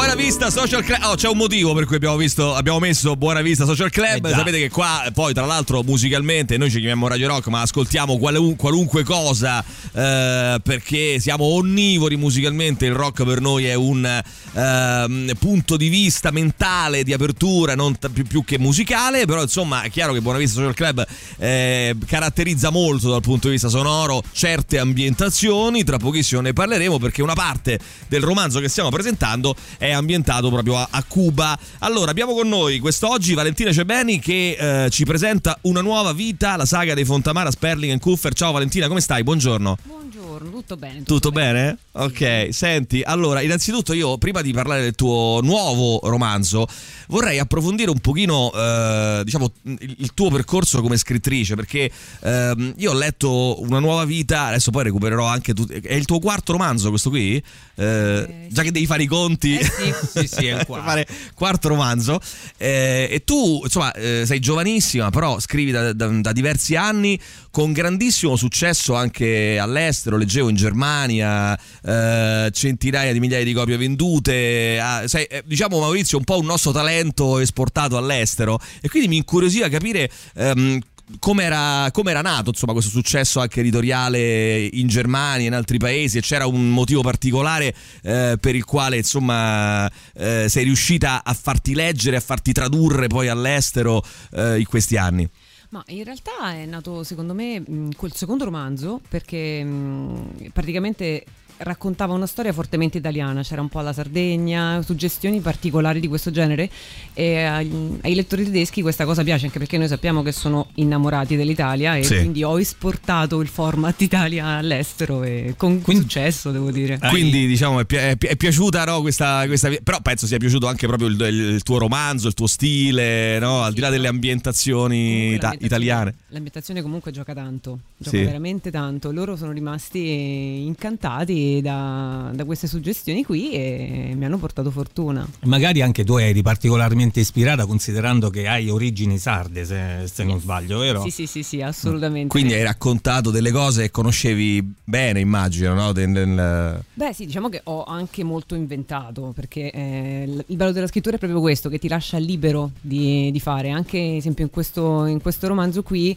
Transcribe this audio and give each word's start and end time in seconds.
Buona 0.00 0.14
Vista 0.14 0.48
Social 0.48 0.82
Club. 0.82 1.02
Oh, 1.02 1.14
c'è 1.14 1.28
un 1.28 1.36
motivo 1.36 1.74
per 1.74 1.84
cui 1.84 1.96
abbiamo, 1.96 2.16
visto, 2.16 2.54
abbiamo 2.54 2.78
messo 2.78 3.16
Buona 3.16 3.42
Vista 3.42 3.66
Social 3.66 3.90
Club. 3.90 4.24
Eh. 4.24 4.30
Sapete 4.30 4.58
che 4.58 4.70
qua, 4.70 5.04
poi, 5.12 5.34
tra 5.34 5.44
l'altro, 5.44 5.82
musicalmente 5.82 6.56
noi 6.56 6.70
ci 6.70 6.78
chiamiamo 6.78 7.06
Radio 7.06 7.28
Rock, 7.28 7.48
ma 7.48 7.60
ascoltiamo 7.60 8.16
qualun- 8.16 8.56
qualunque 8.56 9.04
cosa 9.04 9.62
eh, 9.92 10.58
perché 10.62 11.20
siamo 11.20 11.44
onnivori 11.44 12.16
musicalmente. 12.16 12.86
Il 12.86 12.94
rock 12.94 13.24
per 13.24 13.42
noi 13.42 13.66
è 13.66 13.74
un 13.74 14.22
ehm, 14.54 15.32
punto 15.38 15.76
di 15.76 15.88
vista 15.88 16.30
mentale 16.30 17.04
di 17.04 17.12
apertura, 17.12 17.74
non 17.74 17.98
t- 17.98 18.08
più, 18.08 18.24
più 18.24 18.42
che 18.42 18.58
musicale. 18.58 19.26
Però, 19.26 19.42
insomma, 19.42 19.82
è 19.82 19.90
chiaro 19.90 20.14
che 20.14 20.22
Buona 20.22 20.38
Vista 20.38 20.60
Social 20.60 20.74
Club 20.74 21.06
eh, 21.36 21.94
caratterizza 22.06 22.70
molto 22.70 23.10
dal 23.10 23.20
punto 23.20 23.48
di 23.48 23.52
vista 23.52 23.68
sonoro 23.68 24.22
certe 24.32 24.78
ambientazioni. 24.78 25.84
Tra 25.84 25.98
pochissimo 25.98 26.40
ne 26.40 26.54
parleremo 26.54 26.98
perché 26.98 27.20
una 27.20 27.34
parte 27.34 27.78
del 28.08 28.22
romanzo 28.22 28.60
che 28.60 28.68
stiamo 28.70 28.88
presentando 28.88 29.54
è 29.76 29.88
ambientato 29.92 30.48
proprio 30.50 30.76
a, 30.76 30.88
a 30.90 31.04
Cuba. 31.06 31.58
Allora, 31.80 32.10
abbiamo 32.10 32.34
con 32.34 32.48
noi 32.48 32.78
quest'oggi 32.78 33.34
Valentina 33.34 33.72
Cebeni 33.72 34.18
che 34.18 34.84
eh, 34.84 34.90
ci 34.90 35.04
presenta 35.04 35.58
una 35.62 35.80
nuova 35.80 36.12
vita, 36.12 36.56
la 36.56 36.66
saga 36.66 36.94
dei 36.94 37.04
Fontamara, 37.04 37.50
Sperling 37.50 37.92
e 37.92 37.98
Kuffer. 37.98 38.32
Ciao 38.32 38.52
Valentina, 38.52 38.88
come 38.88 39.00
stai? 39.00 39.22
Buongiorno. 39.22 39.78
Buongiorno, 39.82 40.50
tutto 40.50 40.76
bene. 40.76 41.02
Tutto 41.02 41.30
bene? 41.30 41.78
Ok, 41.92 42.48
senti, 42.50 43.02
allora, 43.02 43.40
innanzitutto 43.40 43.92
io 43.92 44.16
prima 44.18 44.42
di 44.42 44.52
parlare 44.52 44.82
del 44.82 44.94
tuo 44.94 45.40
nuovo 45.42 46.00
romanzo 46.04 46.66
vorrei 47.08 47.38
approfondire 47.38 47.90
un 47.90 47.98
pochino, 47.98 48.52
eh, 48.52 49.22
diciamo, 49.24 49.50
il, 49.64 50.12
tuo 50.14 50.30
percorso 50.30 50.80
come 50.80 50.96
scrittrice, 50.96 51.56
perché 51.56 51.90
ehm, 52.20 52.74
io 52.76 52.90
ho 52.90 52.94
letto 52.94 53.60
Una 53.60 53.78
nuova 53.78 54.04
vita, 54.04 54.44
adesso 54.46 54.70
poi 54.70 54.84
recupererò 54.84 55.26
anche 55.26 55.52
tu. 55.52 55.66
È 55.66 55.94
il 55.94 56.04
tuo 56.04 56.18
quarto 56.18 56.52
romanzo 56.52 56.88
questo 56.90 57.10
qui? 57.10 57.42
Eh, 57.74 58.46
già 58.50 58.62
che 58.62 58.72
devi 58.72 58.86
fare 58.86 59.02
i 59.02 59.06
conti. 59.06 59.56
Eh 59.56 59.70
sì. 59.80 60.18
Sì, 60.20 60.26
sì, 60.28 60.46
è 60.46 60.58
il 60.60 60.64
quarto. 60.66 60.86
fare 60.86 61.06
quarto 61.34 61.68
romanzo. 61.68 62.20
Eh, 62.56 63.08
e 63.10 63.24
tu, 63.24 63.60
insomma, 63.64 63.92
eh, 63.92 64.24
sei 64.26 64.38
giovanissima, 64.40 65.10
però 65.10 65.38
scrivi 65.40 65.70
da, 65.70 65.92
da- 65.92 66.08
da 66.08 66.32
diversi 66.32 66.76
anni 66.76 67.18
con 67.50 67.72
grandissimo 67.72 68.36
successo 68.36 68.94
anche 68.94 69.58
all'estero. 69.58 70.16
Leggevo 70.16 70.48
in 70.48 70.56
Germania 70.56 71.58
eh, 71.82 72.50
centinaia 72.52 73.12
di 73.12 73.20
migliaia 73.20 73.44
di 73.44 73.52
copie 73.52 73.76
vendute. 73.76 74.78
Ah, 74.80 75.06
sei, 75.08 75.24
eh, 75.24 75.42
diciamo, 75.46 75.78
Maurizio, 75.80 76.18
un 76.18 76.24
po' 76.24 76.38
un 76.38 76.46
nostro 76.46 76.72
talento 76.72 77.38
esportato 77.38 77.96
all'estero. 77.96 78.58
E 78.80 78.88
quindi 78.88 79.08
mi 79.08 79.16
incuriosiva 79.16 79.68
capire. 79.68 80.10
ehm, 80.34 80.78
come 81.18 81.44
era, 81.44 81.90
nato 82.22 82.50
insomma, 82.50 82.72
questo 82.72 82.90
successo 82.90 83.40
anche 83.40 83.60
editoriale 83.60 84.60
in 84.64 84.86
Germania 84.86 85.46
in 85.46 85.54
altri 85.54 85.78
paesi 85.78 86.18
e 86.18 86.20
c'era 86.20 86.46
un 86.46 86.70
motivo 86.70 87.00
particolare 87.02 87.74
eh, 88.02 88.36
per 88.40 88.54
il 88.54 88.64
quale 88.64 88.96
insomma 88.98 89.90
eh, 90.14 90.46
sei 90.48 90.64
riuscita 90.64 91.22
a 91.24 91.34
farti 91.34 91.74
leggere, 91.74 92.16
a 92.16 92.20
farti 92.20 92.52
tradurre 92.52 93.06
poi 93.08 93.28
all'estero 93.28 94.02
eh, 94.32 94.58
in 94.58 94.66
questi 94.66 94.96
anni? 94.96 95.28
Ma 95.70 95.82
in 95.88 96.02
realtà 96.02 96.52
è 96.52 96.66
nato 96.66 97.04
secondo 97.04 97.32
me 97.32 97.60
mh, 97.60 97.90
col 97.96 98.12
secondo 98.12 98.44
romanzo 98.44 99.00
perché 99.08 99.62
mh, 99.62 100.50
praticamente 100.52 101.24
raccontava 101.62 102.14
una 102.14 102.26
storia 102.26 102.52
fortemente 102.52 102.98
italiana, 102.98 103.42
c'era 103.42 103.60
un 103.60 103.68
po' 103.68 103.80
la 103.80 103.92
Sardegna, 103.92 104.80
suggestioni 104.82 105.40
particolari 105.40 106.00
di 106.00 106.08
questo 106.08 106.30
genere 106.30 106.70
e 107.12 107.42
agli- 107.42 107.98
ai 108.02 108.14
lettori 108.14 108.44
tedeschi 108.44 108.80
questa 108.82 109.04
cosa 109.04 109.22
piace 109.22 109.46
anche 109.46 109.58
perché 109.58 109.76
noi 109.76 109.88
sappiamo 109.88 110.22
che 110.22 110.32
sono 110.32 110.68
innamorati 110.76 111.36
dell'Italia 111.36 111.96
e 111.96 112.04
Sì. 112.04 112.16
quindi 112.16 112.42
ho 112.42 112.58
esportato 112.58 113.40
il 113.40 113.48
format 113.48 114.00
Italia 114.00 114.46
all'estero 114.46 115.22
e 115.22 115.54
con 115.56 115.82
Quindi- 115.82 116.02
successo 116.04 116.50
devo 116.50 116.70
dire. 116.70 116.96
Hai- 117.00 117.10
Quindi 117.10 117.46
diciamo 117.46 117.80
è, 117.80 117.84
pi- 117.84 117.96
è 117.96 118.16
pi- 118.16 118.26
è 118.28 118.36
piaciuta 118.36 118.84
no, 118.84 119.00
questa, 119.02 119.44
questa 119.46 119.68
però 119.82 120.00
penso 120.00 120.26
sia 120.26 120.38
piaciuto 120.38 120.66
anche 120.66 120.86
proprio 120.86 121.08
il, 121.08 121.20
il 121.20 121.62
tuo 121.62 121.76
romanzo, 121.78 122.28
il 122.28 122.34
tuo 122.34 122.46
stile, 122.46 123.38
no? 123.38 123.62
al 123.62 123.72
di 123.74 123.80
là 123.80 123.90
delle 123.90 124.08
ambientazioni 124.08 125.36
l'ambientazione- 125.38 125.66
italiane. 125.66 126.14
L'ambientazione 126.28 126.82
comunque 126.82 127.10
gioca 127.10 127.34
tanto, 127.34 127.78
gioca 127.98 128.16
Sì. 128.16 128.22
veramente 128.24 128.70
tanto. 128.70 129.10
Loro 129.12 129.36
sono 129.36 129.52
rimasti 129.52 130.64
incantati 130.64 131.48
da, 131.60 132.30
da 132.32 132.44
queste 132.44 132.66
suggestioni 132.66 133.24
qui 133.24 133.50
e 133.52 134.12
mi 134.14 134.24
hanno 134.24 134.38
portato 134.38 134.70
fortuna. 134.70 135.26
Magari 135.44 135.82
anche 135.82 136.04
tu 136.04 136.16
eri 136.16 136.42
particolarmente 136.42 137.20
ispirata 137.20 137.66
considerando 137.66 138.30
che 138.30 138.46
hai 138.46 138.68
origini 138.68 139.18
sarde, 139.18 139.64
se, 139.64 140.04
se 140.12 140.22
non 140.24 140.38
sbaglio, 140.38 140.78
vero? 140.78 141.02
Sì, 141.02 141.10
sì, 141.10 141.26
sì, 141.26 141.42
sì, 141.42 141.60
assolutamente. 141.62 142.28
Quindi 142.28 142.52
hai 142.52 142.62
raccontato 142.62 143.30
delle 143.30 143.50
cose 143.50 143.82
che 143.82 143.90
conoscevi 143.90 144.74
bene, 144.84 145.20
immagino, 145.20 145.74
no? 145.74 145.92
Del- 145.92 146.12
del- 146.12 146.84
Beh, 146.94 147.12
sì, 147.12 147.26
diciamo 147.26 147.48
che 147.48 147.60
ho 147.64 147.84
anche 147.84 148.22
molto 148.22 148.54
inventato 148.54 149.32
perché 149.34 149.70
eh, 149.70 150.24
il 150.26 150.44
il 150.46 150.56
bello 150.56 150.72
della 150.72 150.86
scrittura 150.88 151.16
è 151.16 151.18
proprio 151.18 151.40
questo, 151.40 151.68
che 151.68 151.78
ti 151.78 151.88
lascia 151.88 152.18
libero 152.18 152.72
di, 152.80 153.30
di 153.30 153.40
fare. 153.40 153.70
Anche, 153.70 153.98
ad 153.98 154.14
esempio, 154.16 154.44
in 154.44 154.50
questo, 154.50 155.06
in 155.06 155.20
questo 155.20 155.46
romanzo 155.48 155.82
qui. 155.82 156.16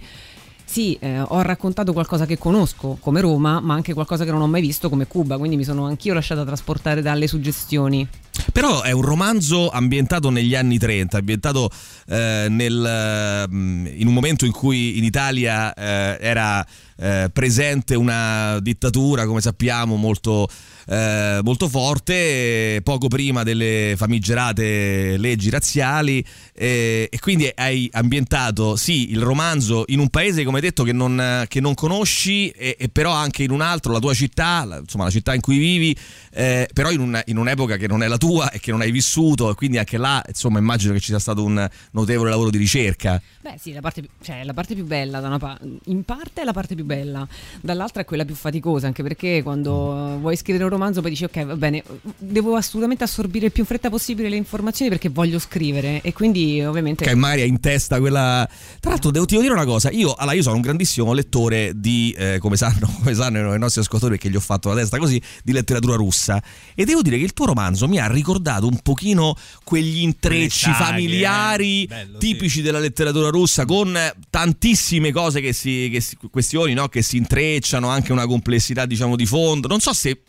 Sì, 0.73 0.97
eh, 0.99 1.19
ho 1.19 1.41
raccontato 1.41 1.93
qualcosa 1.93 2.25
che 2.25 2.39
conosco 2.39 2.97
come 2.99 3.21
Roma, 3.21 3.59
ma 3.59 3.75
anche 3.75 3.93
qualcosa 3.93 4.25
che 4.25 4.31
non 4.31 4.41
ho 4.41 4.47
mai 4.47 4.61
visto 4.61 4.89
come 4.89 5.05
Cuba, 5.05 5.37
quindi 5.37 5.55
mi 5.55 5.63
sono 5.63 5.85
anch'io 5.85 6.15
lasciata 6.15 6.43
trasportare 6.43 7.03
dalle 7.03 7.27
suggestioni. 7.27 8.07
Però 8.51 8.81
è 8.81 8.89
un 8.89 9.03
romanzo 9.03 9.69
ambientato 9.69 10.31
negli 10.31 10.55
anni 10.55 10.79
30, 10.79 11.19
ambientato 11.19 11.69
eh, 12.07 12.47
nel, 12.49 13.45
mm, 13.47 13.85
in 13.85 14.07
un 14.07 14.13
momento 14.15 14.45
in 14.45 14.51
cui 14.51 14.97
in 14.97 15.03
Italia 15.03 15.71
eh, 15.75 16.17
era 16.19 16.65
eh, 16.97 17.29
presente 17.31 17.95
una 17.95 18.59
dittatura, 18.59 19.25
come 19.25 19.41
sappiamo, 19.41 19.95
molto, 19.95 20.47
eh, 20.87 21.39
molto 21.43 21.67
forte, 21.67 22.81
poco 22.83 23.07
prima 23.07 23.43
delle 23.43 23.93
famigerate 23.97 25.17
leggi 25.17 25.49
razziali 25.49 26.25
eh, 26.53 27.07
e 27.11 27.19
quindi 27.19 27.51
hai 27.53 27.89
ambientato 27.91 28.75
sì 28.75 29.11
il 29.11 29.21
romanzo 29.21 29.83
in 29.87 29.99
un 29.99 30.09
paese 30.09 30.43
come 30.43 30.61
detto 30.63 30.83
che 30.83 30.93
non, 30.93 31.45
che 31.47 31.59
non 31.59 31.73
conosci 31.73 32.49
e, 32.49 32.75
e 32.79 32.89
però 32.89 33.11
anche 33.11 33.43
in 33.43 33.51
un 33.51 33.61
altro, 33.61 33.91
la 33.91 33.99
tua 33.99 34.13
città, 34.13 34.63
la- 34.65 34.77
insomma 34.77 35.03
la 35.03 35.09
città 35.09 35.33
in 35.33 35.41
cui 35.41 35.57
vivi, 35.57 35.95
eh, 36.31 36.67
però 36.73 36.89
in, 36.91 36.99
un- 36.99 37.21
in 37.25 37.37
un'epoca 37.37 37.77
che 37.77 37.87
non 37.87 38.01
è 38.01 38.07
la 38.07 38.17
tua 38.17 38.49
e 38.51 38.59
che 38.59 38.71
non 38.71 38.81
hai 38.81 38.91
vissuto 38.91 39.51
e 39.51 39.55
quindi 39.55 39.77
anche 39.77 39.97
là 39.97 40.23
insomma 40.27 40.59
immagino 40.59 40.93
che 40.93 40.99
ci 40.99 41.07
sia 41.07 41.19
stato 41.19 41.43
un 41.43 41.69
notevole 41.91 42.29
lavoro 42.29 42.49
di 42.49 42.57
ricerca. 42.57 43.21
Beh, 43.41 43.55
sì, 43.59 43.73
la 43.73 43.81
parte, 43.81 44.03
cioè, 44.23 44.43
la 44.43 44.53
parte 44.53 44.73
più 44.73 44.85
bella, 44.85 45.19
da 45.19 45.27
una 45.27 45.39
pa- 45.39 45.59
in 45.85 46.03
parte 46.03 46.41
è 46.41 46.43
la 46.45 46.53
parte 46.53 46.75
più 46.75 46.85
bella, 46.85 47.27
dall'altra 47.61 48.01
è 48.01 48.05
quella 48.05 48.25
più 48.25 48.35
faticosa, 48.35 48.87
anche 48.87 49.03
perché 49.03 49.43
quando 49.43 50.17
vuoi 50.19 50.35
scrivere 50.37 50.63
un 50.63 50.69
romanzo 50.69 51.01
poi 51.01 51.11
dici 51.11 51.25
ok, 51.25 51.45
va 51.45 51.55
bene, 51.55 51.83
devo 52.17 52.55
assolutamente 52.55 53.03
assorbire 53.03 53.47
il 53.47 53.51
più 53.51 53.61
in 53.61 53.67
fretta 53.67 53.89
possibile 53.89 54.29
le 54.29 54.37
informazioni 54.37 54.89
perché 54.89 55.09
voglio 55.09 55.39
scrivere 55.39 56.01
e 56.01 56.13
quindi 56.13 56.63
ovviamente... 56.63 57.03
Che 57.03 57.15
magari 57.15 57.41
hai 57.41 57.49
in 57.49 57.59
testa 57.59 57.99
quella. 57.99 58.47
Tra 58.79 58.91
l'altro, 58.91 59.11
devo, 59.11 59.25
ti 59.25 59.35
devo 59.35 59.43
dire 59.47 59.53
una 59.53 59.65
cosa: 59.65 59.89
io, 59.89 60.13
allora, 60.13 60.35
io 60.35 60.41
sono 60.41 60.52
un 60.53 60.61
grandissimo 60.61 61.13
lettore 61.13 61.73
di, 61.75 62.13
eh, 62.17 62.37
come, 62.39 62.57
sanno, 62.57 62.91
come 62.99 63.13
sanno 63.13 63.53
i 63.53 63.59
nostri 63.59 63.81
ascoltatori, 63.81 64.17
perché 64.17 64.29
gli 64.29 64.35
ho 64.35 64.41
fatto 64.41 64.69
la 64.69 64.75
testa 64.75 64.97
così, 64.97 65.21
di 65.43 65.51
letteratura 65.51 65.95
russa. 65.95 66.41
E 66.75 66.85
devo 66.85 67.01
dire 67.01 67.17
che 67.17 67.23
il 67.23 67.33
tuo 67.33 67.45
romanzo 67.45 67.87
mi 67.87 67.99
ha 67.99 68.07
ricordato 68.07 68.67
un 68.67 68.79
pochino 68.81 69.35
quegli 69.63 70.01
intrecci 70.01 70.65
saghe, 70.65 70.83
familiari 70.83 71.83
eh. 71.83 71.87
Bello, 71.87 72.17
tipici 72.17 72.61
della 72.61 72.79
letteratura 72.79 73.29
russa, 73.29 73.65
con 73.65 73.97
tantissime 74.29 75.11
cose 75.11 75.41
che 75.41 75.53
si, 75.53 75.89
che 75.91 76.01
si- 76.01 76.17
questioni 76.31 76.73
no? 76.73 76.87
che 76.87 77.01
si 77.01 77.17
intrecciano, 77.17 77.89
anche 77.89 78.11
una 78.11 78.25
complessità, 78.25 78.85
diciamo, 78.85 79.15
di 79.15 79.25
fondo. 79.25 79.67
Non 79.67 79.79
so 79.79 79.93
se 79.93 80.09
eh, 80.09 80.19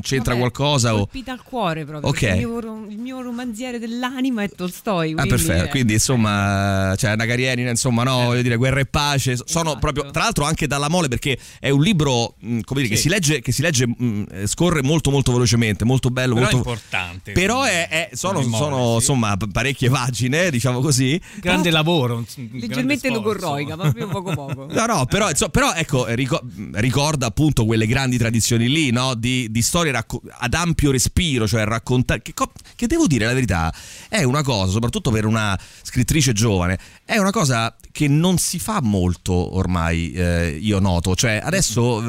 c'entra 0.00 0.32
Vabbè, 0.34 0.38
qualcosa 0.50 0.94
o. 0.94 0.98
colpita 0.98 1.32
al 1.32 1.42
cuore 1.42 1.84
proprio. 1.84 2.08
Ok. 2.10 2.18
perché 2.20 2.40
Il 2.40 2.46
mio, 2.46 2.86
il 2.88 2.98
mio 2.98 3.20
romanziere 3.20 3.78
dell'anima 3.78 4.42
è 4.42 4.48
Tolstoi. 4.48 5.14
Ah, 5.16 5.26
perfetto. 5.26 5.64
eh, 5.64 5.68
Quindi, 5.68 5.92
insomma, 5.94 6.94
cioè, 6.96 7.10
Anna 7.10 7.26
Karenina, 7.26 7.68
insomma, 7.68 8.02
no, 8.02 8.24
voglio 8.24 8.42
dire, 8.42 8.56
Guerra 8.56 8.80
e 8.80 8.86
Pace. 8.86 9.36
Sono 9.44 9.70
Esatto. 9.70 9.78
proprio, 9.78 10.10
tra 10.10 10.22
l'altro, 10.22 10.44
anche 10.44 10.66
dalla 10.66 10.88
mole, 10.88 11.08
perché 11.08 11.38
è 11.58 11.68
un 11.68 11.82
libro, 11.82 12.36
mh, 12.38 12.60
come 12.60 12.80
dire, 12.82 12.92
che 12.94 12.96
Sì. 12.96 13.02
si 13.02 13.08
legge, 13.10 13.40
che 13.40 13.52
si 13.52 13.60
legge 13.62 13.86
mh, 13.86 14.24
eh, 14.30 14.46
scorre 14.46 14.82
molto, 14.82 15.10
molto 15.10 15.32
velocemente, 15.32 15.84
molto 15.84 16.08
bello, 16.10 16.34
Però 16.34 16.48
è 16.48 16.52
molto. 16.52 16.68
importante. 16.70 17.32
Però 17.32 17.62
è, 17.62 17.88
è- 17.88 18.10
sono, 18.14 18.38
Memoria, 18.40 18.58
sono, 18.58 18.88
sì. 18.90 18.94
insomma 18.94 19.36
parecchie 19.52 19.90
pagine, 19.90 20.50
diciamo 20.50 20.80
così. 20.80 21.20
grande 21.40 21.70
lavoro. 21.70 22.16
un- 22.16 22.24
un 22.36 22.48
Leggermente 22.58 23.08
logorroica, 23.10 23.76
ma 23.76 23.82
proprio 23.92 24.08
poco 24.08 24.32
poco. 24.34 24.68
No, 24.80 24.86
no, 24.86 25.04
però, 25.06 25.28
insomma, 25.28 25.50
però, 25.50 25.72
ecco, 25.74 26.06
rico- 26.06 26.40
ricorda 26.72 27.26
appunto 27.26 27.64
quelle 27.66 27.86
grandi 27.86 28.16
tradizioni 28.16 28.68
lì, 28.68 28.90
no? 28.90 29.14
Di, 29.14 29.49
di 29.50 29.62
storie 29.62 29.92
racco- 29.92 30.22
ad 30.38 30.54
ampio 30.54 30.90
respiro, 30.90 31.46
cioè 31.46 31.64
raccontare. 31.64 32.22
Che, 32.22 32.32
co- 32.34 32.52
che 32.76 32.86
devo 32.86 33.06
dire 33.06 33.26
la 33.26 33.32
verità, 33.34 33.74
è 34.08 34.22
una 34.22 34.42
cosa, 34.42 34.72
soprattutto 34.72 35.10
per 35.10 35.26
una 35.26 35.58
scrittrice 35.82 36.32
giovane, 36.32 36.78
è 37.04 37.18
una 37.18 37.30
cosa 37.30 37.74
che 37.90 38.08
non 38.08 38.38
si 38.38 38.58
fa 38.58 38.80
molto 38.80 39.56
ormai, 39.56 40.12
eh, 40.12 40.58
io 40.60 40.78
noto. 40.78 41.14
Cioè, 41.14 41.40
adesso 41.42 42.00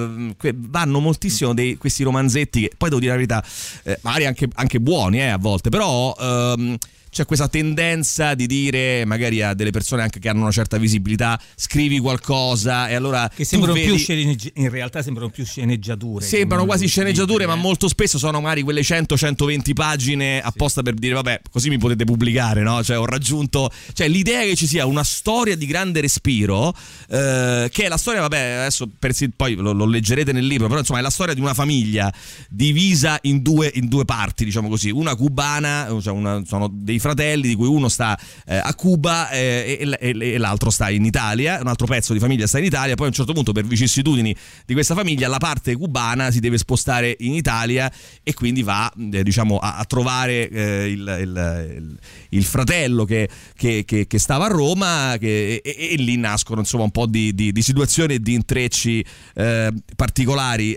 eh, 0.41 0.53
vanno 0.55 0.99
moltissimo 0.99 1.53
dei, 1.53 1.77
questi 1.77 2.03
romanzetti 2.03 2.61
che 2.61 2.71
poi 2.77 2.89
devo 2.89 3.01
dire 3.01 3.11
la 3.11 3.17
verità, 3.17 3.43
eh, 3.83 3.99
magari 4.03 4.25
anche, 4.25 4.47
anche 4.53 4.79
buoni 4.79 5.19
eh, 5.19 5.27
a 5.27 5.37
volte, 5.37 5.69
però. 5.69 6.15
ehm, 6.19 6.77
c'è 7.11 7.25
questa 7.25 7.49
tendenza 7.49 8.35
di 8.35 8.47
dire 8.47 9.03
magari 9.05 9.41
a 9.41 9.53
delle 9.53 9.71
persone 9.71 10.01
anche 10.01 10.19
che 10.19 10.29
hanno 10.29 10.41
una 10.41 10.51
certa 10.51 10.77
visibilità, 10.77 11.39
scrivi 11.55 11.99
qualcosa 11.99 12.87
e 12.87 12.95
allora 12.95 13.29
che 13.33 13.43
sembrano 13.43 13.73
vedi, 13.73 13.87
più 13.87 13.97
sceneggi- 13.97 14.51
in 14.55 14.69
realtà 14.69 15.01
sembrano 15.01 15.29
più 15.29 15.45
sceneggiature. 15.45 16.25
Sembrano 16.25 16.65
quasi 16.65 16.87
sceneggiature, 16.87 17.39
libri, 17.39 17.53
ma 17.53 17.59
eh. 17.59 17.61
molto 17.61 17.89
spesso 17.89 18.17
sono 18.17 18.39
magari 18.39 18.61
quelle 18.61 18.81
100-120 18.81 19.73
pagine 19.73 20.41
apposta 20.41 20.81
per 20.81 20.93
dire 20.93 21.13
vabbè, 21.15 21.41
così 21.51 21.67
mi 21.67 21.77
potete 21.77 22.05
pubblicare, 22.05 22.61
no? 22.61 22.81
Cioè 22.81 22.97
ho 22.97 23.05
raggiunto, 23.05 23.69
cioè 23.91 24.07
l'idea 24.07 24.43
che 24.43 24.55
ci 24.55 24.65
sia 24.65 24.85
una 24.85 25.03
storia 25.03 25.57
di 25.57 25.65
grande 25.65 25.99
respiro 25.99 26.73
eh, 27.09 27.69
che 27.71 27.83
è 27.83 27.87
la 27.89 27.97
storia, 27.97 28.21
vabbè, 28.21 28.39
adesso 28.39 28.87
per, 28.87 29.13
poi 29.35 29.55
lo, 29.55 29.73
lo, 29.73 29.85
leggerete 29.85 30.31
nel 30.31 30.45
libro, 30.45 30.67
però 30.67 30.79
insomma 30.79 30.99
è 30.99 31.01
la 31.01 31.09
storia 31.09 31.33
di 31.33 31.41
una 31.41 31.53
famiglia 31.53 32.11
divisa 32.49 33.19
in 33.23 33.41
due, 33.41 33.69
in 33.75 33.89
due 33.89 34.05
parti, 34.05 34.45
diciamo 34.45 34.69
così, 34.69 34.89
una 34.91 35.15
cubana, 35.15 35.87
cioè 36.01 36.13
una, 36.13 36.41
sono 36.45 36.69
dei 36.71 36.99
fratelli 37.01 37.49
di 37.49 37.55
cui 37.55 37.67
uno 37.67 37.89
sta 37.89 38.17
eh, 38.45 38.55
a 38.55 38.73
Cuba 38.75 39.29
eh, 39.29 39.77
e, 39.81 39.97
e, 39.99 40.33
e, 40.33 40.37
l'altro 40.37 40.69
sta 40.69 40.89
in 40.89 41.03
Italia, 41.03 41.59
un 41.59 41.67
altro 41.67 41.85
pezzo 41.85 42.13
di 42.13 42.19
famiglia 42.19 42.47
sta 42.47 42.59
in 42.59 42.65
Italia, 42.65 42.95
poi 42.95 43.07
a 43.07 43.09
un 43.09 43.15
certo 43.15 43.33
punto 43.33 43.51
per 43.51 43.65
vicissitudini 43.65 44.33
di 44.65 44.73
questa 44.73 44.95
famiglia 44.95 45.27
la 45.27 45.39
parte 45.39 45.75
cubana 45.75 46.31
si 46.31 46.39
deve 46.39 46.57
spostare 46.57 47.15
in 47.19 47.33
Italia 47.33 47.91
e 48.23 48.33
quindi 48.33 48.63
va 48.63 48.91
eh, 49.11 49.23
diciamo 49.23 49.57
a, 49.57 49.77
a 49.77 49.85
trovare 49.85 50.47
eh, 50.49 50.91
il, 50.91 51.17
il, 51.21 51.97
il, 52.29 52.43
fratello 52.45 53.03
che, 53.03 53.27
che, 53.55 53.83
che, 53.85 54.07
che, 54.07 54.19
stava 54.19 54.45
a 54.45 54.49
Roma 54.49 55.15
e, 55.15 55.61
e, 55.63 55.95
lì 55.97 56.15
nascono 56.15 56.61
insomma 56.61 56.83
un 56.83 56.91
po' 56.91 57.07
di, 57.07 57.33
di, 57.33 57.51
di 57.51 57.61
situazioni 57.61 58.13
e 58.13 58.19
di 58.19 58.33
intrecci 58.33 59.03
eh, 59.35 59.73
particolari. 59.95 60.75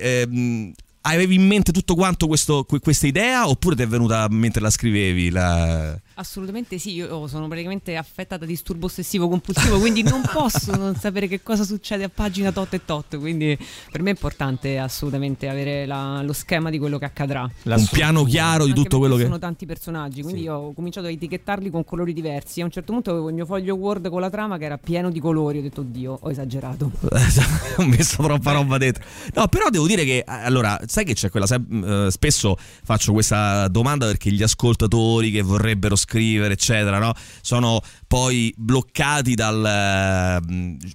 Avevi 1.07 1.35
in 1.35 1.47
mente 1.47 1.71
tutto 1.71 1.95
quanto 1.95 2.27
questo, 2.27 2.67
questa 2.81 3.07
idea 3.07 3.47
oppure 3.47 3.77
ti 3.77 3.83
è 3.83 3.87
venuta 3.87 4.27
mentre 4.31 4.63
la 4.63 4.71
scrivevi? 4.71 5.29
La... 5.31 5.99
Assolutamente 6.15 6.79
sì, 6.79 6.95
io 6.95 7.27
sono 7.27 7.47
praticamente 7.47 7.97
affetta 7.97 8.39
da 8.39 8.47
disturbo 8.47 8.87
ossessivo 8.87 9.29
compulsivo, 9.29 9.79
quindi 9.79 10.03
non 10.03 10.23
posso 10.33 10.75
non 10.77 10.95
sapere 10.97 11.29
che 11.29 11.43
cosa 11.43 11.65
succede 11.65 12.05
a 12.05 12.09
pagina 12.09 12.53
tot 12.53 12.73
e 12.73 12.85
tot, 12.87 13.19
quindi 13.19 13.59
per 13.91 14.01
me 14.01 14.11
è 14.11 14.13
importante 14.13 14.79
assolutamente 14.79 15.49
avere 15.49 15.85
la, 15.85 16.23
lo 16.23 16.33
schema 16.33 16.71
di 16.71 16.79
quello 16.79 16.97
che 16.99 17.05
accadrà. 17.05 17.51
La 17.65 17.77
un 17.77 17.87
piano 17.91 18.25
chiaro 18.25 18.65
di 18.65 18.71
Anche 18.71 18.83
tutto 18.83 18.99
quello 18.99 19.17
che... 19.17 19.25
Sono 19.25 19.39
tanti 19.39 19.67
personaggi, 19.67 20.23
quindi 20.23 20.41
sì. 20.41 20.47
io 20.47 20.55
ho 20.55 20.73
cominciato 20.73 21.09
a 21.09 21.11
etichettarli 21.11 21.69
con 21.69 21.85
colori 21.85 22.15
diversi. 22.15 22.63
A 22.63 22.65
un 22.65 22.71
certo 22.71 22.93
punto 22.93 23.11
avevo 23.11 23.29
il 23.29 23.35
mio 23.35 23.45
foglio 23.45 23.75
Word 23.75 24.09
con 24.09 24.23
la 24.23 24.31
trama 24.31 24.57
che 24.57 24.65
era 24.65 24.79
pieno 24.79 25.11
di 25.11 25.21
colori, 25.21 25.59
ho 25.59 25.63
detto 25.63 25.83
oddio, 25.83 26.19
ho 26.23 26.31
esagerato. 26.31 26.91
ho 27.77 27.85
messo 27.85 28.23
troppa 28.23 28.53
roba 28.53 28.79
dentro. 28.79 29.05
No, 29.35 29.49
però 29.49 29.69
devo 29.69 29.87
dire 29.87 30.05
che 30.05 30.23
allora, 30.25 30.81
sai 30.95 31.05
che 31.05 31.15
c'è 31.15 31.29
quella 31.29 31.47
uh, 31.53 32.09
spesso 32.09 32.57
faccio 32.85 33.13
questa 33.13 33.67
domanda 33.67 34.07
perché 34.07 34.31
gli 34.31 34.45
ascoltatori 34.45 35.33
che 35.33 35.43
vorrebbero 35.43 35.97
scrivere, 35.97 36.53
eccetera, 36.53 37.01
no? 37.01 37.13
sono 37.41 37.81
poi 38.07 38.55
bloccati 38.57 39.35
dal, 39.35 40.41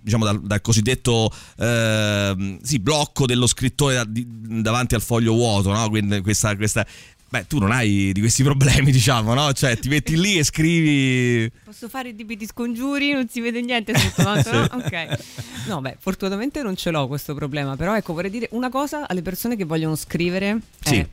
diciamo, 0.01 0.23
dal, 0.23 0.41
dal 0.41 0.61
cosiddetto 0.61 1.29
eh, 1.57 2.57
sì, 2.61 2.79
blocco 2.79 3.25
dello 3.25 3.45
scrittore 3.45 4.01
davanti 4.07 4.95
al 4.95 5.01
foglio 5.01 5.33
vuoto, 5.33 5.73
no? 5.73 5.89
Questa, 6.21 6.55
questa 6.55 6.85
Beh, 7.29 7.45
tu 7.47 7.59
non 7.59 7.71
hai 7.71 8.11
di 8.11 8.19
questi 8.19 8.43
problemi, 8.43 8.89
diciamo, 8.91 9.33
no? 9.33 9.53
Cioè, 9.53 9.77
ti 9.77 9.87
metti 9.87 10.19
lì 10.19 10.37
e 10.37 10.43
scrivi. 10.43 11.51
Posso 11.63 11.87
fare 11.87 12.09
i 12.09 12.15
tipi 12.15 12.35
di 12.35 12.45
scongiuri, 12.45 13.11
non 13.11 13.27
si 13.29 13.39
vede 13.39 13.61
niente 13.61 13.95
sotto, 13.97 14.41
sì. 14.41 14.51
no? 14.51 14.67
Ok. 14.73 15.19
No, 15.67 15.81
beh, 15.81 15.97
fortunatamente 15.99 16.63
non 16.63 16.75
ce 16.75 16.89
l'ho 16.89 17.07
questo 17.07 17.35
problema. 17.35 17.75
Però, 17.75 17.95
ecco, 17.95 18.13
vorrei 18.13 18.31
dire 18.31 18.47
una 18.51 18.69
cosa 18.69 19.07
alle 19.07 19.21
persone 19.21 19.55
che 19.55 19.65
vogliono 19.65 19.95
scrivere. 19.95 20.59
Sì. 20.81 20.97
È 20.97 21.07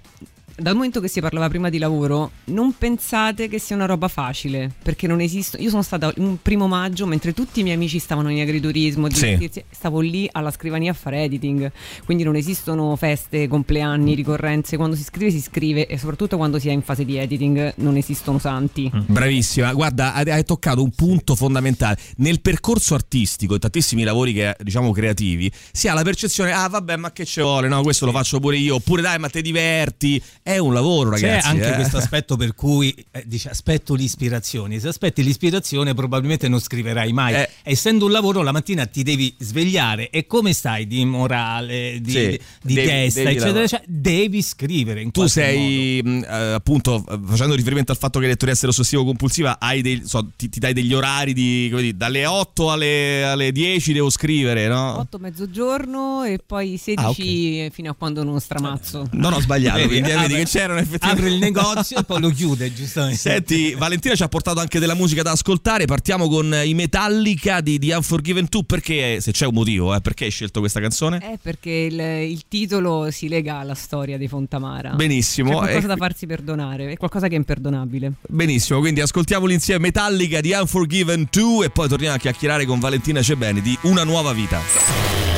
dal 0.56 0.74
momento 0.74 1.00
che 1.00 1.08
si 1.08 1.20
parlava 1.20 1.48
prima 1.48 1.68
di 1.68 1.78
lavoro, 1.78 2.30
non 2.44 2.74
pensate 2.76 3.48
che 3.48 3.58
sia 3.58 3.76
una 3.76 3.86
roba 3.86 4.08
facile, 4.08 4.72
perché 4.82 5.06
non 5.06 5.20
esistono. 5.20 5.62
Io 5.62 5.68
sono 5.68 5.82
stata 5.82 6.12
un 6.16 6.38
primo 6.40 6.66
maggio, 6.66 7.06
mentre 7.06 7.34
tutti 7.34 7.60
i 7.60 7.62
miei 7.62 7.76
amici 7.76 7.98
stavano 7.98 8.30
in 8.30 8.40
agriturismo, 8.40 9.10
sì. 9.10 9.50
stavo 9.70 10.00
lì 10.00 10.28
alla 10.32 10.50
scrivania 10.50 10.92
a 10.92 10.94
fare 10.94 11.22
editing, 11.24 11.70
quindi 12.04 12.24
non 12.24 12.36
esistono 12.36 12.96
feste, 12.96 13.48
compleanni, 13.48 14.14
ricorrenze, 14.14 14.76
quando 14.76 14.96
si 14.96 15.02
scrive 15.02 15.30
si 15.30 15.40
scrive 15.40 15.86
e 15.86 15.98
soprattutto 15.98 16.36
quando 16.36 16.58
si 16.58 16.68
è 16.68 16.72
in 16.72 16.82
fase 16.82 17.04
di 17.04 17.16
editing 17.16 17.74
non 17.76 17.96
esistono 17.96 18.38
santi. 18.38 18.90
Mm. 18.94 19.00
Bravissima, 19.06 19.72
guarda, 19.74 20.14
hai 20.14 20.44
toccato 20.44 20.82
un 20.82 20.90
punto 20.90 21.34
fondamentale. 21.34 21.98
Nel 22.16 22.40
percorso 22.40 22.94
artistico 22.94 23.54
e 23.54 23.58
tantissimi 23.58 24.04
lavori 24.04 24.32
che 24.32 24.56
diciamo 24.58 24.90
creativi, 24.92 25.52
si 25.72 25.88
ha 25.88 25.94
la 25.94 26.02
percezione, 26.02 26.52
ah 26.52 26.68
vabbè, 26.68 26.96
ma 26.96 27.12
che 27.12 27.26
ci 27.26 27.40
vuole, 27.40 27.68
no, 27.68 27.82
questo 27.82 28.06
lo 28.06 28.12
faccio 28.12 28.40
pure 28.40 28.56
io, 28.56 28.76
oppure 28.76 29.02
dai, 29.02 29.18
ma 29.18 29.28
te 29.28 29.42
diverti 29.42 30.22
è 30.46 30.58
un 30.58 30.72
lavoro, 30.72 31.10
ragazzi. 31.10 31.42
C'è 31.42 31.48
anche 31.48 31.72
eh. 31.72 31.74
questo 31.74 31.96
aspetto 31.96 32.36
per 32.36 32.54
cui 32.54 32.94
eh, 33.10 33.24
dice 33.26 33.48
aspetto 33.48 33.94
l'ispirazione. 33.94 34.78
Se 34.78 34.86
aspetti 34.86 35.24
l'ispirazione, 35.24 35.92
probabilmente 35.92 36.46
non 36.46 36.60
scriverai 36.60 37.12
mai. 37.12 37.34
Eh. 37.34 37.48
Essendo 37.64 38.04
un 38.04 38.12
lavoro, 38.12 38.42
la 38.42 38.52
mattina 38.52 38.86
ti 38.86 39.02
devi 39.02 39.34
svegliare 39.40 40.08
e 40.08 40.28
come 40.28 40.52
stai 40.52 40.86
di 40.86 41.04
morale, 41.04 41.98
di, 42.00 42.10
sì, 42.12 42.40
di 42.62 42.74
devi, 42.74 42.86
testa, 42.86 43.22
devi 43.24 43.34
eccetera, 43.34 43.66
cioè, 43.66 43.82
devi 43.88 44.40
scrivere. 44.40 45.00
In 45.02 45.10
tu 45.10 45.26
sei 45.26 46.00
mh, 46.00 46.22
eh, 46.22 46.52
appunto 46.52 47.04
facendo 47.24 47.56
riferimento 47.56 47.90
al 47.90 47.98
fatto 47.98 48.20
che 48.20 48.32
di 48.32 48.48
essere 48.48 48.68
ossessivo 48.68 49.04
compulsiva, 49.04 49.58
hai 49.58 49.82
dei, 49.82 50.02
so, 50.04 50.30
ti, 50.36 50.48
ti, 50.48 50.60
dai 50.60 50.74
degli 50.74 50.94
orari 50.94 51.32
di 51.32 51.68
dire, 51.68 51.96
dalle 51.96 52.24
8 52.24 52.70
alle, 52.70 53.24
alle, 53.24 53.50
10 53.50 53.92
devo 53.92 54.10
scrivere, 54.10 54.68
no? 54.68 55.00
8 55.00 55.18
mezzogiorno 55.18 56.22
e 56.22 56.38
poi 56.38 56.76
16 56.76 57.04
ah, 57.04 57.08
okay. 57.08 57.70
fino 57.70 57.90
a 57.90 57.94
quando 57.94 58.22
non 58.22 58.38
stramazzo. 58.38 59.08
Non 59.10 59.32
ho 59.32 59.40
sbagliato, 59.40 59.84
quindi 59.88 60.12
vedi 60.12 60.35
che 60.36 60.44
c'erano 60.44 60.78
effettivamente. 60.80 61.22
Apre 61.22 61.34
il 61.34 61.40
negozio 61.40 61.98
e 61.98 62.04
poi 62.04 62.20
lo 62.20 62.30
chiude, 62.30 62.72
giustamente. 62.72 63.18
Senti, 63.18 63.74
Valentina 63.74 64.14
ci 64.14 64.22
ha 64.22 64.28
portato 64.28 64.60
anche 64.60 64.78
della 64.78 64.94
musica 64.94 65.22
da 65.22 65.32
ascoltare. 65.32 65.84
Partiamo 65.86 66.28
con 66.28 66.54
i 66.64 66.74
Metallica 66.74 67.60
di 67.60 67.78
The 67.78 67.94
Unforgiven 67.94 68.46
2. 68.48 68.64
Perché, 68.64 69.20
se 69.20 69.32
c'è 69.32 69.46
un 69.46 69.54
motivo, 69.54 69.94
eh, 69.94 70.00
perché 70.00 70.24
hai 70.24 70.30
scelto 70.30 70.60
questa 70.60 70.80
canzone? 70.80 71.18
Eh, 71.22 71.38
perché 71.40 71.70
il, 71.70 71.98
il 71.98 72.42
titolo 72.48 73.10
si 73.10 73.28
lega 73.28 73.58
alla 73.58 73.74
storia 73.74 74.18
di 74.18 74.28
Fontamara. 74.28 74.90
Benissimo. 74.90 75.50
C'è 75.50 75.56
qualcosa 75.56 75.86
da 75.86 75.96
farsi 75.96 76.26
perdonare, 76.26 76.92
è 76.92 76.96
qualcosa 76.96 77.28
che 77.28 77.34
è 77.34 77.38
imperdonabile. 77.38 78.12
Benissimo, 78.28 78.80
quindi 78.80 79.00
ascoltiamoli 79.00 79.54
insieme 79.54 79.86
Metallica 79.86 80.40
di 80.40 80.52
Unforgiven 80.52 81.28
2 81.30 81.66
e 81.66 81.70
poi 81.70 81.88
torniamo 81.88 82.16
a 82.16 82.18
chiacchierare 82.18 82.64
con 82.64 82.78
Valentina 82.80 83.22
Cebeni 83.22 83.60
di 83.60 83.78
Una 83.82 84.04
nuova 84.04 84.32
vita. 84.32 85.35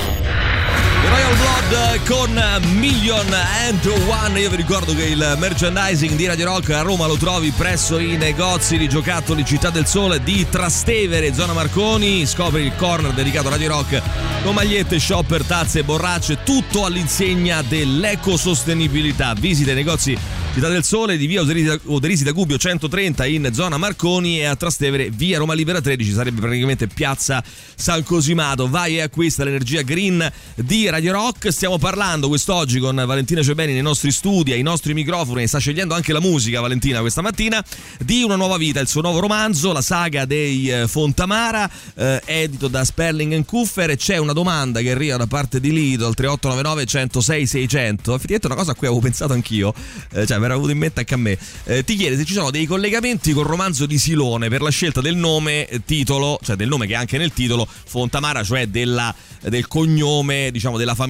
Royal 1.28 1.68
Blood 1.68 2.06
con 2.06 2.70
Million 2.78 3.26
and 3.32 3.84
One. 4.06 4.40
Io 4.40 4.48
vi 4.48 4.56
ricordo 4.56 4.94
che 4.94 5.04
il 5.04 5.36
merchandising 5.38 6.14
di 6.14 6.26
Radio 6.26 6.46
Rock 6.46 6.70
a 6.70 6.80
Roma 6.80 7.06
lo 7.06 7.16
trovi 7.16 7.50
presso 7.50 7.98
i 7.98 8.16
negozi 8.16 8.78
di 8.78 8.88
giocattoli 8.88 9.44
Città 9.44 9.68
del 9.68 9.86
Sole 9.86 10.22
di 10.22 10.46
Trastevere, 10.48 11.34
zona 11.34 11.52
Marconi. 11.52 12.24
Scopri 12.24 12.62
il 12.62 12.72
corner 12.76 13.12
dedicato 13.12 13.48
a 13.48 13.50
Radio 13.50 13.68
Rock 13.68 14.00
con 14.42 14.54
magliette, 14.54 14.98
shopper, 14.98 15.44
tazze, 15.44 15.84
borracce, 15.84 16.38
tutto 16.44 16.86
all'insegna 16.86 17.60
dell'ecosostenibilità. 17.60 19.34
Visita 19.34 19.72
i 19.72 19.74
negozi 19.74 20.16
Città 20.58 20.70
del 20.70 20.82
Sole 20.82 21.16
di 21.16 21.26
via 21.26 21.42
Oderisi 21.42 22.24
da 22.24 22.32
Gubbio 22.32 22.58
130 22.58 23.26
in 23.26 23.50
zona 23.52 23.76
Marconi 23.76 24.40
e 24.40 24.46
a 24.46 24.56
Trastevere 24.56 25.08
via 25.10 25.38
Roma 25.38 25.54
Libera 25.54 25.80
13 25.80 26.10
sarebbe 26.10 26.40
praticamente 26.40 26.88
piazza 26.88 27.44
San 27.76 28.02
Cosimato. 28.02 28.68
Vai 28.68 28.96
e 28.96 29.02
acquista 29.02 29.44
l'energia 29.44 29.82
green 29.82 30.28
di 30.56 30.88
Radio 30.88 31.12
Rock. 31.12 31.17
Stiamo 31.18 31.78
parlando 31.78 32.28
quest'oggi 32.28 32.78
con 32.78 32.94
Valentina 32.94 33.42
Cebeni 33.42 33.72
nei 33.72 33.82
nostri 33.82 34.12
studi, 34.12 34.52
ai 34.52 34.62
nostri 34.62 34.94
microfoni, 34.94 35.48
sta 35.48 35.58
scegliendo 35.58 35.92
anche 35.92 36.12
la 36.12 36.20
musica 36.20 36.60
Valentina 36.60 37.00
questa 37.00 37.22
mattina, 37.22 37.62
di 37.98 38.22
Una 38.22 38.36
nuova 38.36 38.56
vita, 38.56 38.78
il 38.78 38.86
suo 38.86 39.00
nuovo 39.00 39.18
romanzo, 39.18 39.72
la 39.72 39.82
saga 39.82 40.24
dei 40.26 40.70
eh, 40.70 40.86
Fontamara, 40.86 41.68
eh, 41.96 42.22
edito 42.24 42.68
da 42.68 42.84
Sperling 42.84 43.44
Kuffer 43.44 43.90
e 43.90 43.96
c'è 43.96 44.16
una 44.16 44.32
domanda 44.32 44.80
che 44.80 44.92
arriva 44.92 45.16
da 45.16 45.26
parte 45.26 45.58
di 45.58 45.72
Lido 45.72 46.06
al 46.06 46.14
3899 46.14 46.86
106 46.86 47.46
600. 47.46 48.14
Effettivamente 48.14 48.46
è 48.46 48.50
una 48.50 48.60
cosa 48.60 48.70
a 48.70 48.74
cui 48.76 48.86
avevo 48.86 49.02
pensato 49.02 49.32
anch'io, 49.32 49.74
eh, 50.12 50.24
cioè 50.24 50.38
mi 50.38 50.44
era 50.44 50.54
venuto 50.54 50.70
in 50.70 50.78
mente 50.78 51.00
anche 51.00 51.14
a 51.14 51.18
me. 51.18 51.36
Eh, 51.64 51.82
ti 51.82 51.96
chiede 51.96 52.16
se 52.16 52.24
ci 52.24 52.32
sono 52.32 52.52
dei 52.52 52.64
collegamenti 52.64 53.32
col 53.32 53.44
romanzo 53.44 53.86
di 53.86 53.98
Silone 53.98 54.48
per 54.48 54.62
la 54.62 54.70
scelta 54.70 55.00
del 55.00 55.16
nome, 55.16 55.66
eh, 55.66 55.84
titolo, 55.84 56.38
cioè 56.44 56.54
del 56.54 56.68
nome 56.68 56.86
che 56.86 56.92
è 56.92 56.96
anche 56.96 57.18
nel 57.18 57.32
titolo, 57.32 57.66
Fontamara, 57.66 58.44
cioè 58.44 58.68
della, 58.68 59.12
del 59.42 59.66
cognome, 59.66 60.50
diciamo, 60.52 60.78
della 60.78 60.94
famiglia 60.94 61.06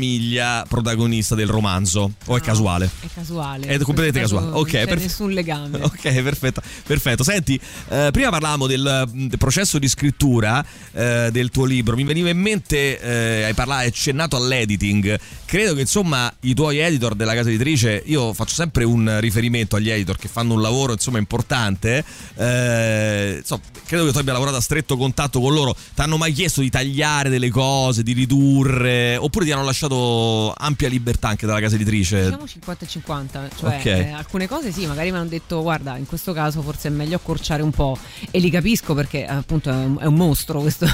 protagonista 0.68 1.34
del 1.34 1.48
romanzo. 1.48 2.12
O 2.26 2.36
è 2.36 2.40
casuale? 2.40 2.90
È 3.00 3.06
casuale. 3.12 3.66
È 3.66 3.78
completamente 3.78 4.20
casuale. 4.20 4.46
Ok, 4.48 4.54
non 4.54 4.64
c'è 4.64 4.86
perf- 4.86 5.02
nessun 5.02 5.30
legame. 5.32 5.78
Ok, 5.82 6.22
perfetto. 6.22 6.62
perfetto. 6.86 7.22
Senti, 7.22 7.60
eh, 7.88 8.08
prima 8.12 8.30
parlavamo 8.30 8.66
del, 8.66 9.08
del, 9.12 9.38
processo 9.38 9.78
di 9.78 9.88
scrittura 9.88 10.64
eh, 10.92 11.30
del 11.32 11.50
tuo 11.50 11.64
libro. 11.64 11.96
Mi 11.96 12.04
veniva 12.04 12.28
in 12.28 12.38
mente, 12.38 13.00
eh, 13.00 13.44
hai 13.44 13.54
parlato, 13.54 13.82
hai 13.82 13.88
accennato 13.88 14.36
all'editing. 14.36 15.18
Credo 15.44 15.74
che 15.74 15.80
insomma 15.80 16.32
i 16.40 16.54
tuoi 16.54 16.78
editor 16.78 17.14
della 17.14 17.34
casa 17.34 17.48
editrice, 17.48 18.02
io 18.06 18.34
faccio 18.34 18.54
sempre 18.54 18.84
un 18.84 19.18
riferimento 19.20 19.76
agli 19.76 19.90
editor 19.90 20.16
che 20.16 20.28
fanno 20.28 20.54
un 20.54 20.60
lavoro 20.60 20.92
insomma 20.92 21.18
importante. 21.18 22.04
Eh, 22.36 23.36
insomma, 23.38 23.62
credo 23.86 24.04
che 24.04 24.12
tu 24.12 24.18
abbia 24.18 24.32
lavorato 24.32 24.56
a 24.56 24.60
stretto 24.60 24.96
contatto 24.96 25.40
con 25.40 25.54
loro. 25.54 25.74
Ti 25.74 26.00
hanno 26.00 26.18
mai 26.18 26.32
chiesto 26.32 26.60
di 26.60 26.70
tagliare 26.70 27.30
delle 27.30 27.50
cose, 27.50 28.02
di 28.02 28.12
ridurre, 28.12 29.16
oppure 29.16 29.44
ti 29.44 29.52
hanno 29.52 29.64
lasciato 29.64 29.87
lasciato 29.88 30.54
ampia 30.56 30.88
libertà 30.88 31.28
anche 31.28 31.46
dalla 31.46 31.60
casa 31.60 31.74
editrice. 31.74 32.24
Diciamo 32.24 32.46
50 32.46 32.84
e 32.84 32.88
50, 32.88 33.48
cioè 33.56 33.76
Ok. 33.78 33.84
eh, 33.86 34.10
alcune 34.10 34.46
cose 34.46 34.72
sì, 34.72 34.86
magari 34.86 35.10
mi 35.10 35.16
hanno 35.18 35.28
detto 35.28 35.62
guarda, 35.62 35.96
in 35.96 36.06
questo 36.06 36.32
caso 36.32 36.62
forse 36.62 36.88
è 36.88 36.90
meglio 36.90 37.16
accorciare 37.16 37.62
un 37.62 37.70
po' 37.70 37.96
e 38.30 38.38
li 38.38 38.50
capisco 38.50 38.94
perché 38.94 39.26
appunto 39.26 39.70
è 39.70 39.74
un, 39.74 39.98
è 40.00 40.04
un 40.06 40.14
mostro 40.14 40.60
questo. 40.60 40.86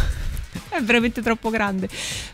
È 0.74 0.82
veramente 0.82 1.22
troppo 1.22 1.50
grande. 1.50 1.88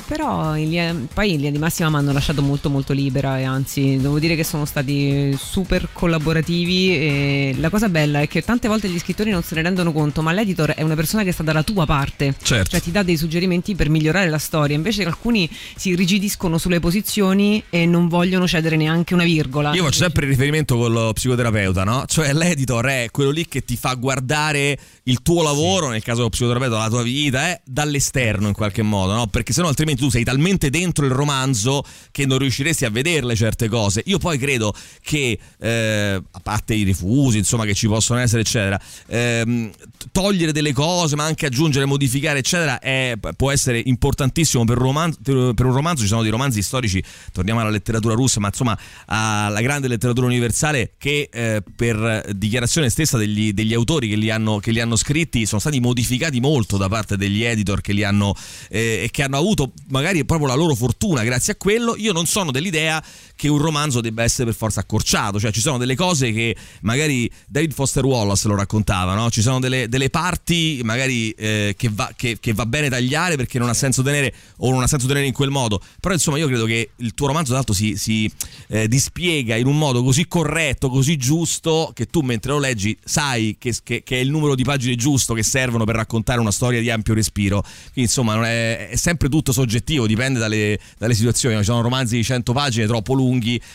Però 0.06 0.56
in 0.56 1.06
poi 1.12 1.32
in 1.32 1.36
linea 1.36 1.50
di 1.50 1.58
massima 1.58 1.90
mi 1.90 1.96
hanno 1.96 2.12
lasciato 2.12 2.40
molto 2.40 2.70
molto 2.70 2.94
libera 2.94 3.38
e 3.38 3.42
anzi 3.44 3.98
devo 4.00 4.18
dire 4.18 4.34
che 4.34 4.44
sono 4.44 4.64
stati 4.64 5.36
super 5.38 5.90
collaborativi 5.92 6.96
e 6.96 7.54
la 7.58 7.68
cosa 7.68 7.90
bella 7.90 8.20
è 8.20 8.28
che 8.28 8.40
tante 8.40 8.66
volte 8.66 8.88
gli 8.88 8.98
scrittori 8.98 9.30
non 9.30 9.42
se 9.42 9.54
ne 9.56 9.62
rendono 9.62 9.92
conto, 9.92 10.22
ma 10.22 10.32
l'editor 10.32 10.70
è 10.70 10.80
una 10.80 10.94
persona 10.94 11.22
che 11.22 11.32
sta 11.32 11.42
dalla 11.42 11.62
tua 11.62 11.84
parte. 11.84 12.34
Certo. 12.42 12.70
Cioè 12.70 12.80
ti 12.80 12.90
dà 12.90 13.02
dei 13.02 13.18
suggerimenti 13.18 13.74
per 13.74 13.90
migliorare 13.90 14.30
la 14.30 14.38
storia, 14.38 14.74
invece 14.74 15.04
alcuni 15.04 15.48
si 15.76 15.90
irrigidiscono 15.90 16.56
sulle 16.56 16.80
posizioni 16.80 17.62
e 17.68 17.84
non 17.84 18.08
vogliono 18.08 18.48
cedere 18.48 18.76
neanche 18.76 19.12
una 19.12 19.24
virgola. 19.24 19.74
Io 19.74 19.84
faccio 19.84 19.98
sempre 19.98 20.24
il 20.24 20.30
riferimento 20.30 20.78
con 20.78 20.90
lo 20.90 21.12
psicoterapeuta, 21.12 21.84
no? 21.84 22.04
Cioè 22.06 22.32
l'editor 22.32 22.86
è 22.86 23.08
quello 23.10 23.30
lì 23.30 23.46
che 23.46 23.64
ti 23.66 23.76
fa 23.76 23.92
guardare 23.92 24.78
il 25.04 25.20
tuo 25.20 25.42
lavoro, 25.42 25.88
nel 25.88 26.02
caso 26.02 26.18
dello 26.18 26.30
psicoterapeuta, 26.30 26.78
la 26.78 26.88
tua 26.88 27.02
vita, 27.02 27.50
eh, 27.50 27.60
dall'esterno 27.66 28.28
in 28.38 28.54
qualche 28.54 28.82
modo, 28.82 29.12
no? 29.14 29.26
Perché 29.26 29.52
sennò 29.52 29.68
altrimenti 29.68 30.02
tu 30.02 30.10
sei 30.10 30.24
talmente 30.24 30.70
dentro 30.70 31.04
il 31.04 31.12
romanzo 31.12 31.82
che 32.10 32.26
non 32.26 32.38
riusciresti 32.38 32.84
a 32.84 32.90
vederle 32.90 33.34
certe 33.34 33.68
cose. 33.68 34.02
Io 34.06 34.18
poi 34.18 34.38
credo 34.38 34.74
che, 35.02 35.38
eh, 35.58 36.22
a 36.30 36.40
parte 36.42 36.74
i 36.74 36.82
rifusi, 36.82 37.38
insomma, 37.38 37.64
che 37.64 37.74
ci 37.74 37.86
possono 37.86 38.20
essere, 38.20 38.42
eccetera, 38.42 38.80
ehm, 39.06 39.70
togliere 40.12 40.52
delle 40.52 40.72
cose, 40.72 41.16
ma 41.16 41.24
anche 41.24 41.46
aggiungere, 41.46 41.84
modificare, 41.84 42.38
eccetera, 42.38 42.78
è- 42.78 43.16
può 43.36 43.50
essere 43.50 43.82
importantissimo 43.84 44.64
per 44.64 44.78
un, 44.78 44.84
romanzo, 44.84 45.18
per 45.22 45.66
un 45.66 45.72
romanzo. 45.72 46.02
Ci 46.02 46.08
sono 46.08 46.22
dei 46.22 46.30
romanzi 46.30 46.62
storici, 46.62 47.02
torniamo 47.32 47.60
alla 47.60 47.70
letteratura 47.70 48.14
russa, 48.14 48.40
ma 48.40 48.48
insomma 48.48 48.78
alla 49.06 49.60
grande 49.60 49.88
letteratura 49.88 50.26
universale 50.26 50.92
che 50.98 51.28
eh, 51.32 51.62
per 51.74 52.32
dichiarazione 52.34 52.88
stessa 52.90 53.16
degli, 53.16 53.52
degli 53.52 53.74
autori 53.74 54.08
che 54.08 54.16
li, 54.16 54.30
hanno, 54.30 54.58
che 54.58 54.70
li 54.70 54.80
hanno 54.80 54.96
scritti 54.96 55.46
sono 55.46 55.60
stati 55.60 55.80
modificati 55.80 56.40
molto 56.40 56.76
da 56.76 56.88
parte 56.88 57.16
degli 57.16 57.42
editor 57.42 57.80
che 57.80 57.92
li 57.92 58.04
hanno 58.04 58.19
eh, 58.68 59.02
e 59.04 59.08
che 59.10 59.22
hanno 59.22 59.36
avuto 59.36 59.72
magari 59.88 60.24
proprio 60.24 60.48
la 60.48 60.54
loro 60.54 60.74
fortuna 60.74 61.22
grazie 61.24 61.54
a 61.54 61.56
quello. 61.56 61.96
Io 61.96 62.12
non 62.12 62.26
sono 62.26 62.50
dell'idea 62.50 63.02
che 63.40 63.48
un 63.48 63.56
romanzo 63.56 64.02
debba 64.02 64.22
essere 64.22 64.44
per 64.44 64.54
forza 64.54 64.80
accorciato, 64.80 65.40
cioè 65.40 65.50
ci 65.50 65.60
sono 65.60 65.78
delle 65.78 65.94
cose 65.94 66.30
che 66.30 66.54
magari 66.82 67.30
David 67.48 67.72
Foster 67.72 68.04
Wallace 68.04 68.46
lo 68.48 68.54
raccontava, 68.54 69.14
no? 69.14 69.30
ci 69.30 69.40
sono 69.40 69.58
delle, 69.60 69.88
delle 69.88 70.10
parti 70.10 70.82
magari 70.84 71.30
eh, 71.30 71.74
che, 71.74 71.88
va, 71.90 72.12
che- 72.14 72.36
che 72.38 72.52
va 72.52 72.66
bene 72.66 72.90
tagliare 72.90 73.36
perché 73.36 73.58
non 73.58 73.70
ha 73.70 73.72
senso 73.72 74.02
tenere 74.02 74.34
o 74.58 74.70
non 74.70 74.82
ha 74.82 74.86
senso 74.86 75.06
tenere 75.06 75.24
in 75.24 75.32
quel 75.32 75.48
modo, 75.48 75.80
però 76.00 76.12
insomma 76.12 76.36
io 76.36 76.48
credo 76.48 76.66
che 76.66 76.90
il 76.96 77.14
tuo 77.14 77.28
romanzo 77.28 77.54
d'altro 77.54 77.72
si, 77.72 77.96
si 77.96 78.30
eh, 78.68 78.86
dispiega 78.88 79.56
in 79.56 79.64
un 79.66 79.78
modo 79.78 80.02
così 80.04 80.28
corretto, 80.28 80.90
così 80.90 81.16
giusto 81.16 81.92
che 81.94 82.04
tu 82.08 82.20
mentre 82.20 82.52
lo 82.52 82.58
leggi 82.58 82.94
sai 83.02 83.56
che, 83.58 83.74
che- 83.82 84.02
che 84.04 84.16
è 84.18 84.20
il 84.20 84.28
numero 84.30 84.54
di 84.54 84.64
pagine 84.64 84.96
giusto 84.96 85.32
che 85.32 85.42
servono 85.42 85.84
per 85.84 85.94
raccontare 85.94 86.40
una 86.40 86.50
storia 86.52 86.80
di 86.82 86.90
ampio 86.90 87.14
respiro, 87.14 87.62
quindi 87.62 88.02
insomma 88.02 88.34
non 88.34 88.44
è, 88.44 88.90
è 88.90 88.96
sempre 88.96 89.30
tutto 89.30 89.50
soggettivo, 89.52 90.06
dipende 90.06 90.38
dalle, 90.38 90.78
dalle 90.98 91.14
situazioni, 91.14 91.56
ci 91.56 91.64
sono 91.64 91.80
romanzi 91.80 92.16
di 92.16 92.22
100 92.24 92.52
pagine 92.52 92.84
troppo 92.86 93.14
lunghi 93.14 93.28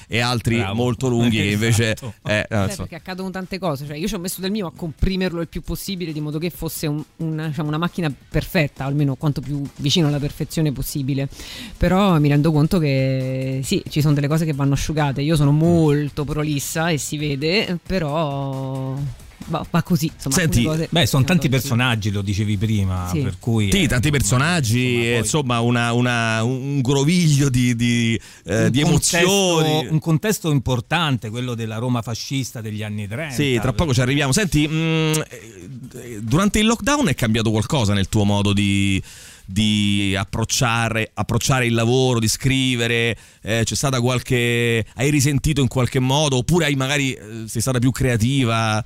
e 0.08 0.20
altri 0.20 0.58
Bravo. 0.58 0.76
molto 0.76 1.08
lunghi 1.08 1.38
che 1.38 1.52
invece... 1.52 1.84
Esatto. 1.94 2.14
eh, 2.26 2.46
no, 2.50 2.64
insomma. 2.64 2.76
perché 2.76 2.96
accadono 2.96 3.30
tante 3.30 3.60
cose, 3.60 3.86
cioè 3.86 3.96
io 3.96 4.08
ci 4.08 4.16
ho 4.16 4.20
messo 4.20 4.42
del 4.42 4.52
mio 4.52 4.68
a 4.68 4.72
comprimerlo 4.76 5.42
il 5.42 5.48
più 5.48 5.62
possibile 5.62 6.12
di 6.12 6.20
modo 6.20 6.38
che 6.40 6.50
fosse 6.50 6.88
un- 6.88 7.04
una, 7.18 7.48
diciamo, 7.48 7.68
una 7.68 7.78
macchina 7.78 8.14
perfetta, 8.30 8.86
almeno 8.86 9.16
quanto 9.16 9.42
più 9.42 9.62
vicino 9.78 10.08
alla 10.08 10.20
perfezione 10.20 10.72
possibile. 10.72 11.28
Però 11.78 12.20
mi 12.20 12.30
rendo 12.30 12.52
conto 12.52 12.80
che 12.80 13.62
sì, 13.64 13.84
ci 13.90 14.02
sono 14.02 14.14
delle 14.14 14.28
cose 14.28 14.46
che 14.46 14.54
vanno 14.54 14.74
asciugate. 14.74 15.22
Io 15.22 15.36
sono 15.36 15.52
molto 15.52 16.24
prolissa 16.26 16.90
e 16.90 16.98
si 16.98 17.18
vede, 17.18 17.78
però 17.86 18.96
va, 19.48 19.66
va 19.70 19.84
così. 19.84 20.12
Insomma, 20.14 20.36
Senti, 20.36 20.64
cose 20.64 20.88
Beh, 20.90 21.06
sono 21.06 21.24
tanti 21.24 21.50
personaggi, 21.50 22.12
lo 22.12 22.22
dicevi 22.22 22.58
prima, 22.58 23.10
Sì. 23.12 23.20
per 23.22 23.36
cui... 23.40 23.70
Sì, 23.72 23.84
eh, 23.84 23.88
tanti 23.88 24.10
personaggi, 24.10 24.80
insomma, 24.80 25.04
eh, 25.06 25.10
poi- 25.12 25.18
insomma, 25.20 25.60
una- 25.60 25.94
una- 25.94 26.44
un 26.44 26.82
groviglio 26.82 27.50
di, 27.50 27.76
di, 27.76 28.20
eh, 28.46 28.66
un 28.66 28.72
di 28.72 28.82
contesto- 28.82 29.18
emozioni. 29.62 29.88
un 29.90 30.00
contesto 30.00 30.52
importante, 30.52 31.30
quello 31.30 31.56
della 31.56 31.78
Roma 31.78 32.02
fascista 32.02 32.62
degli 32.62 32.84
anni 32.84 33.08
30. 33.08 33.34
Sì, 33.36 33.58
tra 33.62 33.74
poco 33.74 33.94
ci 33.94 34.02
arriviamo. 34.02 34.32
Senti, 34.32 34.68
mh, 34.68 34.72
eh, 34.74 36.20
durante 36.22 36.60
il 36.60 36.66
lockdown 36.66 37.08
è 37.08 37.14
cambiato 37.16 37.52
qualcosa 37.52 37.94
nel 37.94 38.10
tuo 38.10 38.24
modo 38.24 38.54
di, 38.54 39.02
di 39.46 40.16
approcciare, 40.18 41.12
approcciare 41.14 41.66
il 41.66 41.74
lavoro, 41.74 42.20
di 42.20 42.28
scrivere? 42.28 43.18
Eh, 43.42 43.62
c'è 43.64 43.76
stata 43.76 44.00
qualche. 44.02 44.86
Hai 44.96 45.10
risentito 45.10 45.62
in 45.62 45.68
qualche 45.68 46.00
modo? 46.00 46.38
Oppure 46.38 46.66
hai 46.66 46.76
magari 46.76 47.14
eh, 47.14 47.44
sei 47.48 47.62
stata 47.62 47.80
più 47.80 47.92
creativa? 47.92 48.84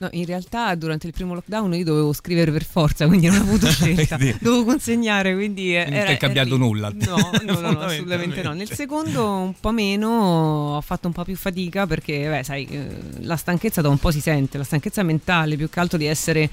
No, 0.00 0.08
in 0.12 0.24
realtà 0.24 0.74
durante 0.76 1.06
il 1.06 1.12
primo 1.12 1.34
lockdown 1.34 1.74
io 1.74 1.84
dovevo 1.84 2.14
scrivere 2.14 2.50
per 2.50 2.64
forza, 2.64 3.06
quindi 3.06 3.26
non 3.26 3.36
ho 3.36 3.42
avuto 3.42 3.66
scelta. 3.70 4.16
Dovevo 4.16 4.64
consegnare, 4.64 5.34
quindi 5.34 5.74
Non 5.74 5.84
ti 5.88 5.92
è 5.94 6.16
cambiato 6.16 6.48
era- 6.54 6.56
nulla. 6.56 6.90
No, 6.94 7.16
no, 7.44 7.60
no, 7.60 7.70
no, 7.72 7.80
assolutamente 7.84 8.40
no. 8.42 8.54
Nel 8.54 8.70
secondo 8.70 9.28
un 9.30 9.52
po' 9.60 9.72
meno, 9.72 10.08
ho 10.76 10.80
fatto 10.80 11.06
un 11.06 11.12
po' 11.12 11.22
più 11.24 11.36
fatica 11.36 11.86
perché, 11.86 12.26
beh, 12.30 12.42
sai, 12.42 12.66
eh, 12.70 12.86
la 13.20 13.36
stanchezza 13.36 13.82
da 13.82 13.90
un 13.90 13.98
po' 13.98 14.10
si 14.10 14.20
sente, 14.22 14.56
la 14.56 14.64
stanchezza 14.64 15.02
mentale 15.02 15.56
più 15.56 15.68
che 15.68 15.80
altro 15.80 15.98
di 15.98 16.06
essere 16.06 16.48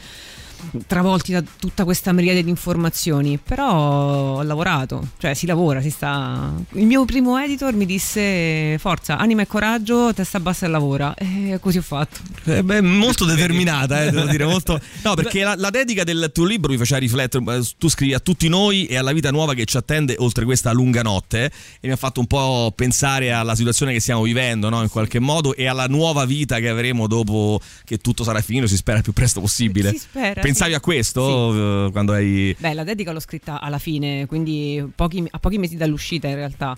travolti 0.86 1.32
da 1.32 1.44
tutta 1.60 1.84
questa 1.84 2.12
miriade 2.12 2.44
di 2.44 2.50
informazioni, 2.50 3.38
però 3.38 4.38
ho 4.38 4.42
lavorato, 4.44 5.08
cioè 5.18 5.34
si 5.34 5.46
lavora, 5.46 5.82
si 5.82 5.90
sta... 5.90 6.54
Il 6.74 6.86
mio 6.86 7.06
primo 7.06 7.38
editor 7.38 7.74
mi 7.74 7.86
disse 7.86 8.78
forza, 8.80 9.18
anima 9.18 9.44
e 9.44 9.48
coraggio, 9.48 10.14
testa 10.14 10.40
bassa 10.40 10.66
e 10.66 10.70
lavora 10.70 11.14
e 11.16 11.58
così 11.60 11.78
ho 11.78 11.82
fatto. 11.82 12.20
Eh, 12.46 12.64
beh, 12.64 12.82
molto 12.82 13.26
determinata, 13.26 14.04
eh, 14.04 14.12
devo 14.12 14.26
dire. 14.28 14.46
Molto... 14.46 14.80
No, 15.04 15.14
perché 15.14 15.44
la, 15.44 15.56
la 15.56 15.70
dedica 15.70 16.04
del 16.04 16.32
tuo 16.34 16.46
libro 16.46 16.72
mi 16.72 16.78
faceva 16.78 17.00
riflettere. 17.00 17.62
Tu 17.78 17.90
scrivi 17.90 18.14
a 18.14 18.20
tutti 18.20 18.48
noi 18.48 18.86
e 18.86 18.98
alla 18.98 19.12
vita 19.12 19.32
nuova 19.32 19.54
che 19.54 19.66
ci 19.66 19.78
attende 19.78 20.16
oltre 20.20 20.46
questa 20.46 20.72
lunga 20.72 21.02
notte. 21.02 21.46
eh, 21.46 21.52
E 21.82 21.88
mi 21.88 21.94
ha 21.94 21.98
fatto 21.98 22.20
un 22.20 22.28
po' 22.28 22.72
pensare 22.76 23.32
alla 23.32 23.56
situazione 23.56 23.94
che 23.94 24.00
stiamo 24.00 24.22
vivendo, 24.24 24.70
no? 24.70 24.82
In 24.82 24.90
qualche 24.90 25.20
modo, 25.20 25.56
e 25.56 25.68
alla 25.68 25.88
nuova 25.88 26.26
vita 26.26 26.60
che 26.60 26.70
avremo 26.70 27.08
dopo 27.08 27.60
che 27.84 27.98
tutto 27.98 28.24
sarà 28.24 28.42
finito. 28.42 28.68
Si 28.68 28.76
spera 28.76 28.98
il 28.98 29.04
più 29.04 29.14
presto 29.14 29.40
possibile. 29.42 29.92
Si 29.92 30.00
spera, 30.00 30.42
Pensavi 30.48 30.72
sì. 30.72 30.78
a 30.78 30.80
questo 30.80 31.88
eh, 31.88 31.92
quando 31.92 32.14
hai. 32.14 32.56
Beh, 32.58 32.74
la 32.74 32.86
dedica 32.86 33.12
l'ho 33.12 33.20
scritta 33.20 33.60
alla 33.60 33.80
fine, 33.80 34.26
quindi 34.28 34.82
pochi- 34.96 35.28
a 35.30 35.40
pochi 35.40 35.58
mesi 35.58 35.76
dall'uscita 35.76 36.30
in 36.30 36.36
realtà, 36.36 36.78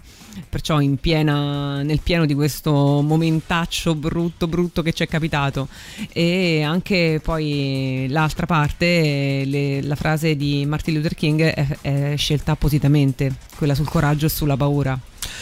perciò 0.50 0.80
in 0.80 0.98
piena, 0.98 1.84
nel 1.84 2.00
pieno 2.02 2.26
di 2.26 2.34
questo 2.34 2.72
momentaccio 2.72 3.94
brutto 3.94 4.48
brutto 4.48 4.82
che 4.82 4.92
ci 4.92 5.04
è 5.04 5.08
capitato. 5.08 5.68
E 6.12 6.64
anche 6.64 7.22
poi 7.24 8.08
l'altra 8.10 8.48
parte, 8.48 9.44
le- 9.46 9.84
la 9.84 9.96
frase 9.96 10.36
di 10.36 10.66
Martin 10.66 10.96
Luther 10.96 11.14
King 11.14 11.42
è, 11.42 11.78
è 11.82 12.14
scelta 12.18 12.54
appositamente, 12.54 13.32
quella 13.56 13.76
sul 13.76 13.88
coraggio 13.88 14.26
e 14.26 14.30
sulla 14.30 14.58
paura. 14.58 15.00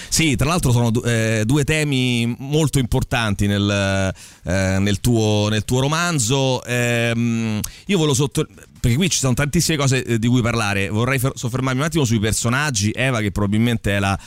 Sì, 0.10 0.36
tra 0.36 0.48
l'altro 0.48 0.72
sono 0.72 0.92
eh, 1.04 1.44
due 1.46 1.64
temi 1.64 2.36
molto 2.40 2.80
importanti 2.80 3.48
nel, 3.48 4.14
eh, 4.44 4.78
nel 4.80 5.00
tuo, 5.00 5.48
nel 5.50 5.66
tuo 5.66 5.80
romanzo. 5.80 6.64
Ehm, 6.64 7.60
io 7.86 7.98
volevo 7.98 8.16
sottolineare. 8.16 8.66
Perché 8.80 8.96
qui 8.96 9.10
ci 9.10 9.18
sono 9.18 9.34
tantissime 9.34 9.76
cose 9.76 10.04
eh, 10.04 10.20
di 10.20 10.28
cui 10.28 10.42
parlare. 10.42 10.90
Vorrei 10.90 11.20
fer- 11.20 11.36
soffermarmi 11.36 11.80
un 11.80 11.86
attimo 11.86 12.06
sui 12.06 12.20
personaggi. 12.20 12.92
Eva, 12.94 13.22
che 13.22 13.32
probabilmente 13.32 13.96
è 13.96 14.00
la 14.00 14.18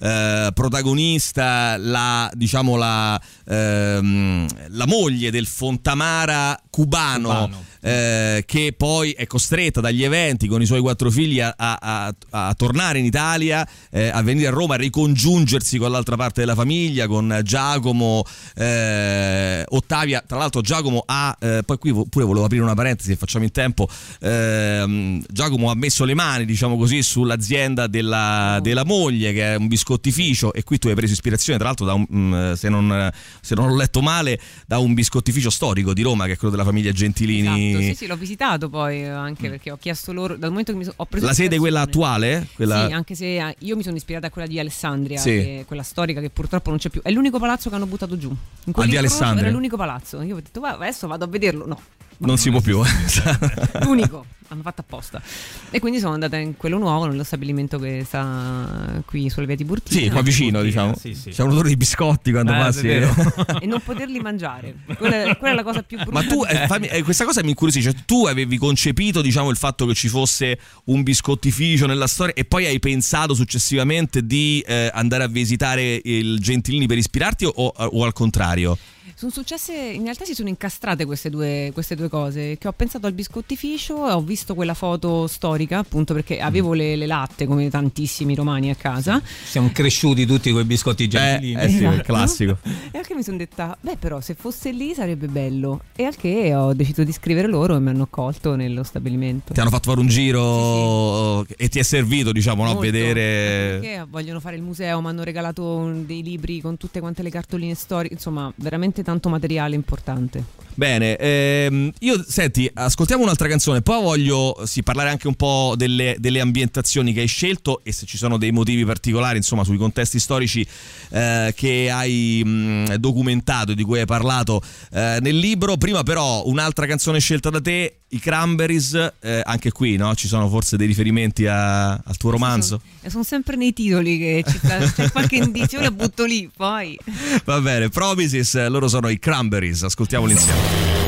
eh, 0.00 0.50
protagonista, 0.54 1.76
la, 1.76 2.30
diciamo 2.34 2.76
la, 2.76 3.20
ehm, 3.48 4.46
la 4.70 4.86
moglie 4.86 5.30
del 5.30 5.46
Fontamara 5.46 6.58
cubano. 6.70 7.28
Cubano. 7.28 7.64
eh, 7.82 8.44
che 8.46 8.74
poi 8.76 9.12
è 9.12 9.26
costretta 9.26 9.80
dagli 9.80 10.04
eventi 10.04 10.46
con 10.48 10.60
i 10.60 10.66
suoi 10.66 10.80
quattro 10.80 11.10
figli 11.10 11.40
a, 11.40 11.54
a- 11.56 12.14
a- 12.30 12.54
tornare 12.54 12.98
in 12.98 13.06
Italia, 13.06 13.66
eh, 13.90 14.08
a 14.08 14.22
venire 14.22 14.48
a 14.48 14.50
Roma, 14.50 14.74
a 14.74 14.76
ricongiungersi 14.76 15.78
con 15.78 15.90
l'altra 15.90 16.16
parte 16.16 16.40
della 16.40 16.54
famiglia, 16.54 17.06
con 17.06 17.40
Giacomo, 17.42 18.22
eh, 18.54 19.64
Ottavia. 19.68 20.22
Tra 20.26 20.36
l'altro 20.38 20.60
Giacomo 20.60 21.02
ha, 21.06 21.36
eh, 21.40 21.62
poi 21.64 21.78
qui 21.78 21.92
pure 22.08 22.24
volevo 22.24 22.44
aprire 22.44 22.62
una 22.62 22.74
parentesi, 22.74 23.10
se 23.10 23.16
facciamo 23.16 23.44
in 23.44 23.50
tempo, 23.50 23.88
ehm, 24.20 25.22
Giacomo 25.28 25.70
ha 25.70 25.74
messo 25.74 26.04
le 26.04 26.14
mani, 26.14 26.44
diciamo 26.44 26.76
così, 26.76 27.02
sull'azienda 27.02 27.86
della, 27.86 28.58
della 28.62 28.84
moglie, 28.84 29.32
che 29.32 29.54
è 29.54 29.56
un 29.56 29.68
biscottificio, 29.94 30.52
e 30.52 30.62
qui 30.62 30.78
tu 30.78 30.88
hai 30.88 30.94
preso 30.94 31.12
ispirazione, 31.12 31.58
tra 31.58 31.66
l'altro, 31.68 31.84
da 31.84 31.94
un, 31.94 32.06
mm, 32.14 32.52
se, 32.52 32.68
non, 32.68 33.10
se 33.40 33.54
non 33.54 33.70
ho 33.70 33.76
letto 33.76 34.00
male, 34.00 34.38
da 34.66 34.78
un 34.78 34.94
biscottificio 34.94 35.50
storico 35.50 35.92
di 35.92 36.02
Roma, 36.02 36.26
che 36.26 36.32
è 36.32 36.36
quello 36.36 36.50
della 36.52 36.64
famiglia 36.64 36.92
Gentilini. 36.92 37.70
Esatto, 37.70 37.84
sì, 37.84 37.94
sì, 37.94 38.06
l'ho 38.06 38.16
visitato 38.16 38.68
poi 38.68 39.02
eh, 39.02 39.08
anche 39.08 39.48
perché 39.50 39.70
ho 39.72 39.76
chiesto 39.76 40.12
loro, 40.12 40.36
dal 40.36 40.50
momento 40.50 40.72
che 40.72 40.78
mi 40.78 40.84
so- 40.84 40.92
ho 40.96 41.04
preso 41.06 41.26
La 41.26 41.32
sede 41.32 41.58
quella 41.58 41.80
ispirazione- 41.82 42.16
attuale? 42.16 42.48
Quella... 42.54 42.86
Sì, 42.86 42.92
anche 42.92 43.14
se 43.14 43.36
eh, 43.48 43.56
io 43.60 43.76
mi 43.76 43.82
sono 43.82 43.96
ispirata 43.96 44.28
a 44.28 44.30
quella 44.30 44.46
di 44.46 44.58
Alessandria, 44.58 45.18
Sì. 45.18 45.36
è 45.36 45.64
quella 45.66 45.82
storica 45.82 46.20
che 46.20 46.30
purtroppo 46.30 46.70
non 46.70 46.78
c'è 46.78 46.88
più. 46.88 47.00
È 47.02 47.10
l'unico 47.10 47.38
palazzo 47.38 47.68
che 47.68 47.74
hanno 47.74 47.86
buttato 47.86 48.16
giù. 48.16 48.28
In 48.30 48.72
Ah, 48.76 48.86
di 48.86 48.96
Alessandria? 48.96 49.46
Era 49.46 49.54
l'unico 49.54 49.76
palazzo. 49.76 50.22
Io 50.22 50.36
ho 50.36 50.40
detto, 50.40 50.60
"Va, 50.60 50.74
adesso 50.74 51.06
vado 51.06 51.24
a 51.24 51.28
vederlo. 51.28 51.66
No, 51.66 51.80
non 52.20 52.38
si 52.38 52.50
può 52.50 52.60
più. 52.60 52.80
l'unico. 53.82 54.24
hanno 54.48 54.62
fatto 54.62 54.80
apposta. 54.80 55.22
E 55.70 55.78
quindi 55.78 56.00
sono 56.00 56.14
andata 56.14 56.36
in 56.36 56.56
quello 56.56 56.76
nuovo, 56.78 57.06
nello 57.06 57.22
stabilimento 57.22 57.78
che 57.78 58.02
sta 58.04 59.00
qui 59.06 59.30
sulle 59.30 59.46
vie 59.46 59.54
di 59.56 59.64
Burtina. 59.64 60.00
Sì, 60.00 60.10
qua 60.10 60.22
vicino, 60.22 60.60
diciamo. 60.62 60.94
sì, 60.98 61.14
sì. 61.14 61.30
C'è 61.30 61.42
un 61.42 61.50
odore 61.50 61.68
di 61.68 61.76
biscotti 61.76 62.30
quando 62.32 62.52
Eh, 62.52 62.56
passi. 62.56 62.86
vero. 62.86 63.14
e 63.60 63.66
non 63.66 63.80
poterli 63.80 64.18
mangiare. 64.20 64.74
Quella, 64.98 65.22
è- 65.30 65.36
quella 65.38 65.54
è 65.54 65.56
la 65.56 65.62
cosa 65.62 65.82
più 65.82 65.96
brutta. 65.98 66.12
Ma 66.12 66.22
tu, 66.24 66.44
eh, 66.44 66.66
fammi- 66.66 66.88
eh, 66.88 67.02
questa 67.04 67.24
cosa 67.24 67.42
mi 67.42 67.50
incuriosisce. 67.50 68.02
Tu 68.04 68.26
avevi 68.26 68.58
concepito, 68.58 69.20
diciamo, 69.22 69.50
il 69.50 69.56
fatto 69.56 69.86
che 69.86 69.94
ci 69.94 70.08
fosse 70.08 70.58
un 70.86 71.02
biscottificio 71.04 71.86
nella 71.86 72.06
storia 72.08 72.34
e 72.34 72.44
poi 72.44 72.66
hai 72.66 72.80
pensato 72.80 73.34
successivamente 73.34 74.26
di 74.26 74.62
eh, 74.66 74.90
andare 74.92 75.22
a 75.24 75.28
visitare 75.28 76.00
il 76.02 76.38
Gentilini 76.40 76.86
per 76.86 76.98
ispirarti 76.98 77.44
o, 77.44 77.50
o 77.76 78.04
al 78.04 78.12
contrario? 78.12 78.76
Sono 79.14 79.30
successe, 79.32 79.74
in 79.74 80.04
realtà 80.04 80.24
si 80.24 80.34
sono 80.34 80.48
incastrate 80.48 81.04
queste 81.04 81.30
due, 81.30 81.70
queste 81.72 81.94
due 81.94 82.08
cose, 82.08 82.56
che 82.58 82.68
ho 82.68 82.72
pensato 82.72 83.06
al 83.06 83.12
biscottificio 83.12 84.08
e 84.08 84.12
ho 84.12 84.20
visto 84.22 84.54
quella 84.54 84.74
foto 84.74 85.26
storica, 85.26 85.78
appunto 85.78 86.14
perché 86.14 86.40
avevo 86.40 86.72
le, 86.72 86.96
le 86.96 87.06
latte 87.06 87.46
come 87.46 87.68
tantissimi 87.68 88.34
romani 88.34 88.70
a 88.70 88.74
casa. 88.74 89.20
Siamo 89.44 89.70
cresciuti 89.72 90.24
tutti 90.26 90.50
con 90.52 90.62
i 90.62 90.64
biscotti 90.64 91.08
gentilini. 91.08 91.60
eh 91.60 91.68
sì, 91.68 91.76
Esatto. 91.76 91.94
il 91.96 92.02
classico. 92.02 92.58
E 92.90 92.98
anche 92.98 93.14
mi 93.14 93.22
sono 93.22 93.36
detta, 93.36 93.76
beh 93.80 93.96
però 93.96 94.20
se 94.20 94.34
fosse 94.34 94.70
lì 94.72 94.94
sarebbe 94.94 95.26
bello. 95.26 95.80
E 95.94 96.04
al 96.04 96.16
che 96.16 96.54
ho 96.54 96.72
deciso 96.72 97.04
di 97.04 97.12
scrivere 97.12 97.48
loro 97.48 97.76
e 97.76 97.80
mi 97.80 97.90
hanno 97.90 98.04
accolto 98.04 98.54
nello 98.56 98.82
stabilimento. 98.82 99.52
Ti 99.52 99.60
hanno 99.60 99.70
fatto 99.70 99.90
fare 99.90 100.00
un 100.00 100.08
giro 100.08 101.46
e 101.56 101.68
ti 101.68 101.78
è 101.78 101.82
servito, 101.82 102.32
diciamo, 102.32 102.62
no? 102.62 102.72
Molto, 102.72 102.86
anche 102.86 102.90
vedere. 102.90 103.78
Perché 103.80 104.06
vogliono 104.08 104.40
fare 104.40 104.56
il 104.56 104.62
museo, 104.62 105.00
mi 105.00 105.08
hanno 105.08 105.22
regalato 105.22 105.90
dei 106.04 106.22
libri 106.22 106.60
con 106.60 106.76
tutte 106.76 107.00
quante 107.00 107.22
le 107.22 107.30
cartoline 107.30 107.74
storiche, 107.74 108.14
insomma 108.14 108.52
veramente 108.56 108.99
tanto 109.02 109.28
materiale 109.28 109.74
importante. 109.74 110.58
Bene, 110.74 111.16
ehm, 111.16 111.90
io 111.98 112.24
senti, 112.26 112.70
ascoltiamo 112.72 113.22
un'altra 113.22 113.48
canzone, 113.48 113.82
poi 113.82 114.02
voglio 114.02 114.62
sì, 114.64 114.82
parlare 114.82 115.10
anche 115.10 115.26
un 115.26 115.34
po' 115.34 115.74
delle, 115.76 116.16
delle 116.18 116.40
ambientazioni 116.40 117.12
che 117.12 117.20
hai 117.20 117.26
scelto 117.26 117.80
e 117.82 117.92
se 117.92 118.06
ci 118.06 118.16
sono 118.16 118.38
dei 118.38 118.50
motivi 118.50 118.84
particolari, 118.84 119.36
insomma, 119.36 119.64
sui 119.64 119.76
contesti 119.76 120.18
storici 120.18 120.66
eh, 121.10 121.52
che 121.54 121.90
hai 121.90 122.42
mh, 122.42 122.94
documentato 122.94 123.74
di 123.74 123.82
cui 123.82 123.98
hai 123.98 124.06
parlato 124.06 124.62
eh, 124.92 125.18
nel 125.20 125.36
libro. 125.36 125.76
Prima 125.76 126.02
però 126.02 126.46
un'altra 126.46 126.86
canzone 126.86 127.18
scelta 127.18 127.50
da 127.50 127.60
te, 127.60 127.99
i 128.12 128.18
Cranberries, 128.18 129.12
eh, 129.20 129.40
anche 129.44 129.70
qui 129.72 129.96
no? 129.96 130.14
ci 130.14 130.26
sono 130.28 130.48
forse 130.48 130.76
dei 130.76 130.86
riferimenti 130.86 131.46
a- 131.46 131.92
al 131.92 132.16
tuo 132.16 132.30
romanzo. 132.30 132.80
Sono, 132.98 133.10
sono 133.10 133.24
sempre 133.24 133.56
nei 133.56 133.72
titoli 133.72 134.18
che 134.18 134.44
ci 134.48 134.58
c'è 134.58 135.10
qualche 135.10 135.36
indizio, 135.36 135.78
io 135.78 135.84
la 135.84 135.90
butto 135.90 136.24
lì, 136.24 136.50
poi. 136.54 136.98
Va 137.44 137.60
bene, 137.60 137.88
Promises, 137.88 138.66
loro 138.68 138.88
sono 138.88 139.08
i 139.08 139.18
Cranberries, 139.18 139.82
ascoltiamoli 139.84 140.32
insieme. 140.32 140.99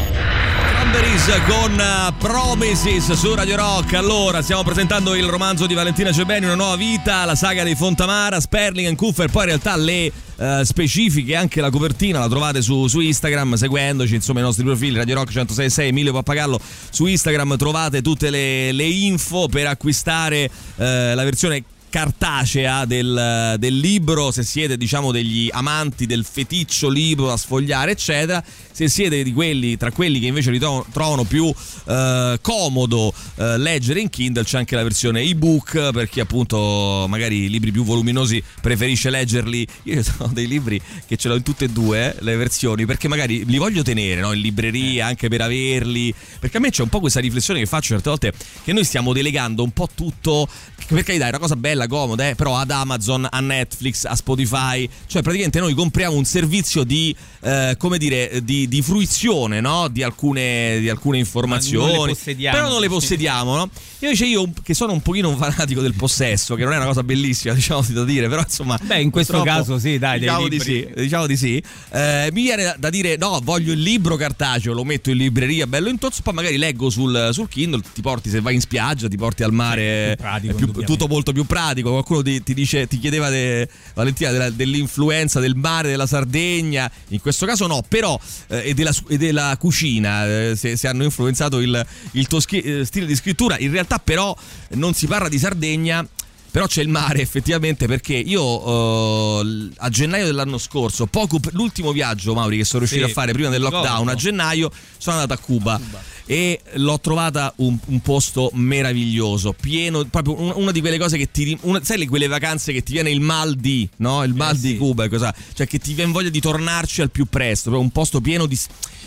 Cranberries 0.92 1.26
con 1.46 1.80
eh, 1.80 2.12
Promises 2.18 3.12
su 3.12 3.34
Radio 3.34 3.56
Rock. 3.56 3.94
Allora, 3.94 4.42
stiamo 4.42 4.62
presentando 4.62 5.14
il 5.14 5.25
romanzo 5.25 5.64
di 5.64 5.72
Valentina 5.72 6.12
Cebeni, 6.12 6.44
Una 6.44 6.54
nuova 6.54 6.76
vita, 6.76 7.25
la 7.25 7.34
saga 7.34 7.62
dei 7.62 7.75
Fontamara, 7.75 8.38
Sperling 8.38 8.92
e 8.92 8.94
Kuffer. 8.94 9.30
Poi 9.30 9.44
in 9.44 9.49
realtà 9.49 9.75
le 9.76 10.12
eh, 10.37 10.61
specifiche, 10.64 11.34
anche 11.34 11.62
la 11.62 11.70
copertina 11.70 12.18
la 12.18 12.28
trovate 12.28 12.61
su, 12.61 12.88
su 12.88 13.00
Instagram, 13.00 13.54
seguendoci, 13.54 14.16
insomma, 14.16 14.40
i 14.40 14.42
nostri 14.42 14.64
profili 14.64 14.96
Radio 14.96 15.14
Rock 15.14 15.28
1066, 15.28 15.88
Emilio 15.88 16.12
Pappagallo 16.12 16.61
su 16.90 17.06
Instagram 17.06 17.56
trovate 17.56 18.02
tutte 18.02 18.28
le, 18.28 18.70
le 18.72 18.84
info 18.84 19.49
per 19.49 19.68
acquistare 19.68 20.50
eh, 20.76 21.14
la 21.14 21.25
versione 21.25 21.64
cartacea 21.92 22.87
del, 22.87 23.56
del 23.58 23.76
libro, 23.78 24.30
se 24.30 24.44
siete 24.44 24.78
diciamo 24.78 25.12
degli 25.12 25.50
amanti 25.52 26.06
del 26.06 26.25
feticcio 26.25 26.88
libro 26.88 27.26
da 27.26 27.37
sfogliare 27.37 27.90
eccetera, 27.90 28.42
se 28.72 28.88
siete 28.88 29.22
di 29.22 29.30
quelli 29.34 29.76
tra 29.76 29.92
quelli 29.92 30.18
che 30.18 30.25
invece 30.25 30.50
ritrovano, 30.50 30.87
trovano 30.90 31.25
più 31.25 31.52
eh, 31.87 32.38
comodo 32.40 33.12
eh, 33.34 33.58
leggere 33.58 34.00
in 34.00 34.08
Kindle 34.08 34.42
c'è 34.42 34.56
anche 34.56 34.75
la 34.75 34.82
versione 34.82 35.20
ebook 35.20 35.90
per 35.90 36.08
chi 36.08 36.20
appunto 36.20 37.04
magari 37.11 37.44
i 37.44 37.50
libri 37.50 37.70
più 37.70 37.84
voluminosi 37.84 38.42
preferisce 38.62 39.11
leggerli, 39.11 39.66
io 39.82 40.02
ho 40.16 40.30
dei 40.32 40.46
libri 40.46 40.80
che 41.06 41.18
ce 41.18 41.28
l'ho 41.28 41.37
in 41.37 41.42
tutte 41.42 41.66
e 41.66 41.68
due 41.68 42.16
le 42.20 42.37
versioni 42.37 42.87
perché 42.87 43.06
magari 43.06 43.44
li 43.44 43.58
voglio 43.58 43.82
tenere 43.82 44.22
no? 44.22 44.32
in 44.32 44.40
libreria 44.40 45.04
anche 45.08 45.28
per 45.28 45.42
averli, 45.42 46.14
perché 46.40 46.56
a 46.56 46.61
me 46.61 46.70
c'è 46.70 46.80
un 46.80 46.88
po' 46.88 47.00
questa 47.00 47.20
riflessione 47.20 47.61
che 47.61 47.66
faccio 47.66 47.88
certe 47.88 48.08
volte 48.08 48.32
che 48.64 48.72
noi 48.72 48.84
stiamo 48.84 49.12
delegando 49.12 49.62
un 49.62 49.72
po' 49.72 49.90
tutto 49.94 50.49
che 50.87 50.94
per 50.94 51.04
carità 51.04 51.26
è 51.26 51.28
una 51.28 51.38
cosa 51.38 51.57
bella, 51.57 51.82
comoda, 51.87 52.29
eh, 52.29 52.35
però 52.35 52.57
ad 52.57 52.71
Amazon, 52.71 53.27
a 53.31 53.40
Netflix, 53.40 54.05
a 54.05 54.14
Spotify, 54.14 54.88
cioè 55.07 55.23
praticamente 55.23 55.59
noi 55.61 55.75
compriamo 55.75 56.16
un 56.16 56.25
servizio 56.25 56.85
di, 56.85 57.14
eh, 57.40 57.75
come 57.79 57.99
dire, 57.99 58.40
di, 58.42 58.68
di 58.68 58.83
fruizione, 58.83 59.61
no? 59.61 59.88
Di 59.88 60.03
alcune, 60.03 60.79
di 60.81 60.88
alcune 60.88 61.18
informazioni, 61.18 61.92
Ma 61.92 62.07
non 62.07 62.16
però 62.51 62.68
non 62.68 62.81
le 62.81 62.88
possediamo, 62.88 63.57
no? 63.57 63.71
Invece 64.01 64.27
io 64.27 64.51
che 64.62 64.75
sono 64.75 64.92
un 64.92 65.01
pochino 65.01 65.29
un 65.29 65.37
fanatico 65.37 65.81
del 65.81 65.95
possesso, 65.95 66.55
che 66.55 66.64
non 66.64 66.73
è 66.73 66.77
una 66.77 66.87
cosa 66.87 67.03
bellissima, 67.03 67.55
diciamo 67.55 67.85
da 67.88 68.05
dire, 68.05 68.29
però 68.29 68.42
insomma... 68.42 68.79
Beh, 68.83 69.01
in 69.01 69.11
questo 69.11 69.42
caso 69.42 69.79
sì, 69.79 69.99
dai, 69.99 70.21
diciamo 70.21 70.49
di 70.49 70.61
sì, 70.61 70.88
diciamo 70.95 71.27
di 71.27 71.37
sì. 71.37 71.62
Eh, 71.90 72.29
mi 72.33 72.42
viene 72.42 72.64
da, 72.64 72.77
da 72.79 72.90
dire 72.90 73.16
no, 73.16 73.40
voglio 73.42 73.73
il 73.73 73.81
libro 73.81 74.16
cartaceo, 74.16 74.73
lo 74.73 74.85
metto 74.85 75.11
in 75.11 75.16
libreria, 75.16 75.66
bello 75.66 75.88
in 75.88 75.99
tozzo, 75.99 76.23
poi 76.23 76.35
magari 76.35 76.57
leggo 76.57 76.90
sul, 76.90 77.31
sul 77.33 77.49
Kindle, 77.49 77.83
ti 77.92 78.01
porti 78.01 78.31
se 78.31 78.40
vai 78.40 78.55
in 78.55 78.61
spiaggia, 78.61 79.09
ti 79.09 79.16
porti 79.16 79.42
al 79.42 79.53
mare, 79.53 80.11
Sì, 80.11 80.16
più 80.16 80.25
pratico, 80.25 80.55
più- 80.55 80.85
tutto 80.85 81.07
molto 81.07 81.33
più 81.33 81.45
pratico. 81.45 81.71
Qualcuno 81.80 82.20
ti, 82.20 82.42
ti 82.42 82.52
dice, 82.52 82.87
ti 82.87 82.98
chiedeva 82.98 83.30
de- 83.30 83.66
Valentina 83.94 84.30
della- 84.30 84.50
dell'influenza 84.50 85.40
del 85.40 85.54
mare, 85.54 85.88
della 85.88 86.06
Sardegna, 86.06 86.90
in 87.08 87.20
questo 87.20 87.46
caso 87.46 87.66
no, 87.66 87.82
però 87.88 88.18
eh, 88.48 88.68
e, 88.70 88.74
della, 88.74 88.92
e 89.08 89.16
della 89.16 89.56
cucina, 89.58 90.26
eh, 90.26 90.52
se, 90.56 90.76
se 90.76 90.88
hanno 90.88 91.04
influenzato 91.04 91.61
il, 91.61 91.87
il 92.12 92.26
tuo 92.26 92.40
schi- 92.40 92.61
eh, 92.61 92.85
stile 92.85 93.06
di 93.06 93.14
scrittura, 93.16 93.58
in 93.58 93.70
realtà 93.70 93.98
però 93.98 94.37
non 94.70 94.92
si 94.92 95.06
parla 95.06 95.28
di 95.28 95.38
Sardegna. 95.38 96.06
Però 96.52 96.66
c'è 96.66 96.82
il 96.82 96.88
mare 96.88 97.22
effettivamente 97.22 97.86
perché 97.86 98.12
io 98.14 99.40
eh, 99.40 99.68
a 99.78 99.88
gennaio 99.88 100.26
dell'anno 100.26 100.58
scorso, 100.58 101.06
poco 101.06 101.40
l'ultimo 101.52 101.92
viaggio 101.92 102.34
Mauri 102.34 102.58
che 102.58 102.64
sono 102.64 102.80
riuscito 102.80 103.04
Sì, 103.06 103.10
a 103.10 103.14
fare 103.14 103.32
prima 103.32 103.48
del 103.48 103.62
lockdown, 103.62 104.08
a 104.08 104.14
gennaio 104.14 104.70
sono 104.98 105.16
andato 105.18 105.32
a 105.40 105.42
Cuba, 105.42 105.80
e 106.26 106.60
l'ho 106.74 107.00
trovata 107.00 107.52
un, 107.56 107.78
un 107.86 108.00
posto 108.00 108.50
meraviglioso, 108.52 109.54
pieno, 109.58 110.04
proprio 110.04 110.38
un- 110.40 110.52
una 110.56 110.72
di 110.72 110.80
quelle 110.80 110.98
cose 110.98 111.16
che 111.16 111.30
ti... 111.30 111.56
Una, 111.62 111.82
sai 111.82 111.96
le- 111.98 112.06
quelle 112.08 112.26
vacanze 112.26 112.72
che 112.74 112.82
ti 112.82 112.92
viene 112.92 113.10
il 113.10 113.20
mal 113.20 113.54
di, 113.54 113.88
no? 113.96 114.22
Il 114.22 114.34
mal 114.34 114.54
Eh, 114.54 114.58
di 114.60 114.68
sì. 114.72 114.76
Cuba, 114.76 115.08
cosa, 115.08 115.34
cioè 115.54 115.66
che 115.66 115.78
ti 115.78 115.94
viene 115.94 116.12
voglia 116.12 116.28
di 116.28 116.40
tornarci 116.40 117.00
al 117.00 117.10
più 117.10 117.24
presto, 117.26 117.70
proprio 117.70 117.82
un 117.82 117.90
posto 117.92 118.20
pieno 118.20 118.44
di... 118.46 118.58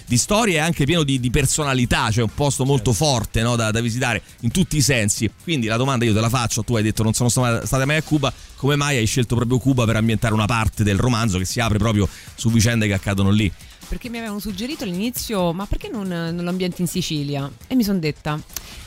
di 0.07 0.17
storie 0.17 0.55
e 0.55 0.59
anche 0.59 0.85
pieno 0.85 1.03
di, 1.03 1.19
di 1.19 1.29
personalità, 1.29 2.09
cioè 2.11 2.23
un 2.23 2.33
posto 2.33 2.65
molto 2.65 2.91
Certo. 2.91 3.05
forte 3.05 3.41
no? 3.41 3.55
da, 3.55 3.71
da 3.71 3.81
visitare 3.81 4.21
in 4.41 4.51
tutti 4.51 4.77
i 4.77 4.81
sensi. 4.81 5.29
Quindi 5.43 5.65
la 5.67 5.77
domanda 5.77 6.05
io 6.05 6.13
te 6.13 6.19
la 6.19 6.29
faccio, 6.29 6.63
tu 6.63 6.75
hai 6.75 6.83
detto 6.83 7.01
non 7.03 7.13
sono 7.13 7.29
stata 7.41 7.65
state 7.65 7.85
mai 7.85 7.97
a 7.97 8.01
Cuba, 8.01 8.31
come 8.55 8.75
mai 8.75 8.97
hai 8.97 9.05
scelto 9.05 9.35
proprio 9.35 9.57
Cuba 9.57 9.85
per 9.85 9.95
ambientare 9.95 10.33
una 10.33 10.45
parte 10.45 10.83
del 10.83 10.97
romanzo 10.97 11.37
che 11.37 11.45
si 11.45 11.59
apre 11.59 11.77
proprio 11.77 12.07
su 12.35 12.49
vicende 12.49 12.87
che 12.87 12.93
accadono 12.93 13.29
lì? 13.29 13.51
Perché 13.87 14.09
mi 14.09 14.17
avevano 14.17 14.39
suggerito 14.39 14.83
all'inizio, 14.83 15.53
ma 15.53 15.65
perché 15.65 15.89
non, 15.89 16.07
non 16.07 16.43
lo 16.43 16.49
ambienti 16.49 16.81
in 16.81 16.87
Sicilia? 16.87 17.49
E 17.67 17.75
mi 17.75 17.83
sono 17.83 17.99
detta, 17.99 18.39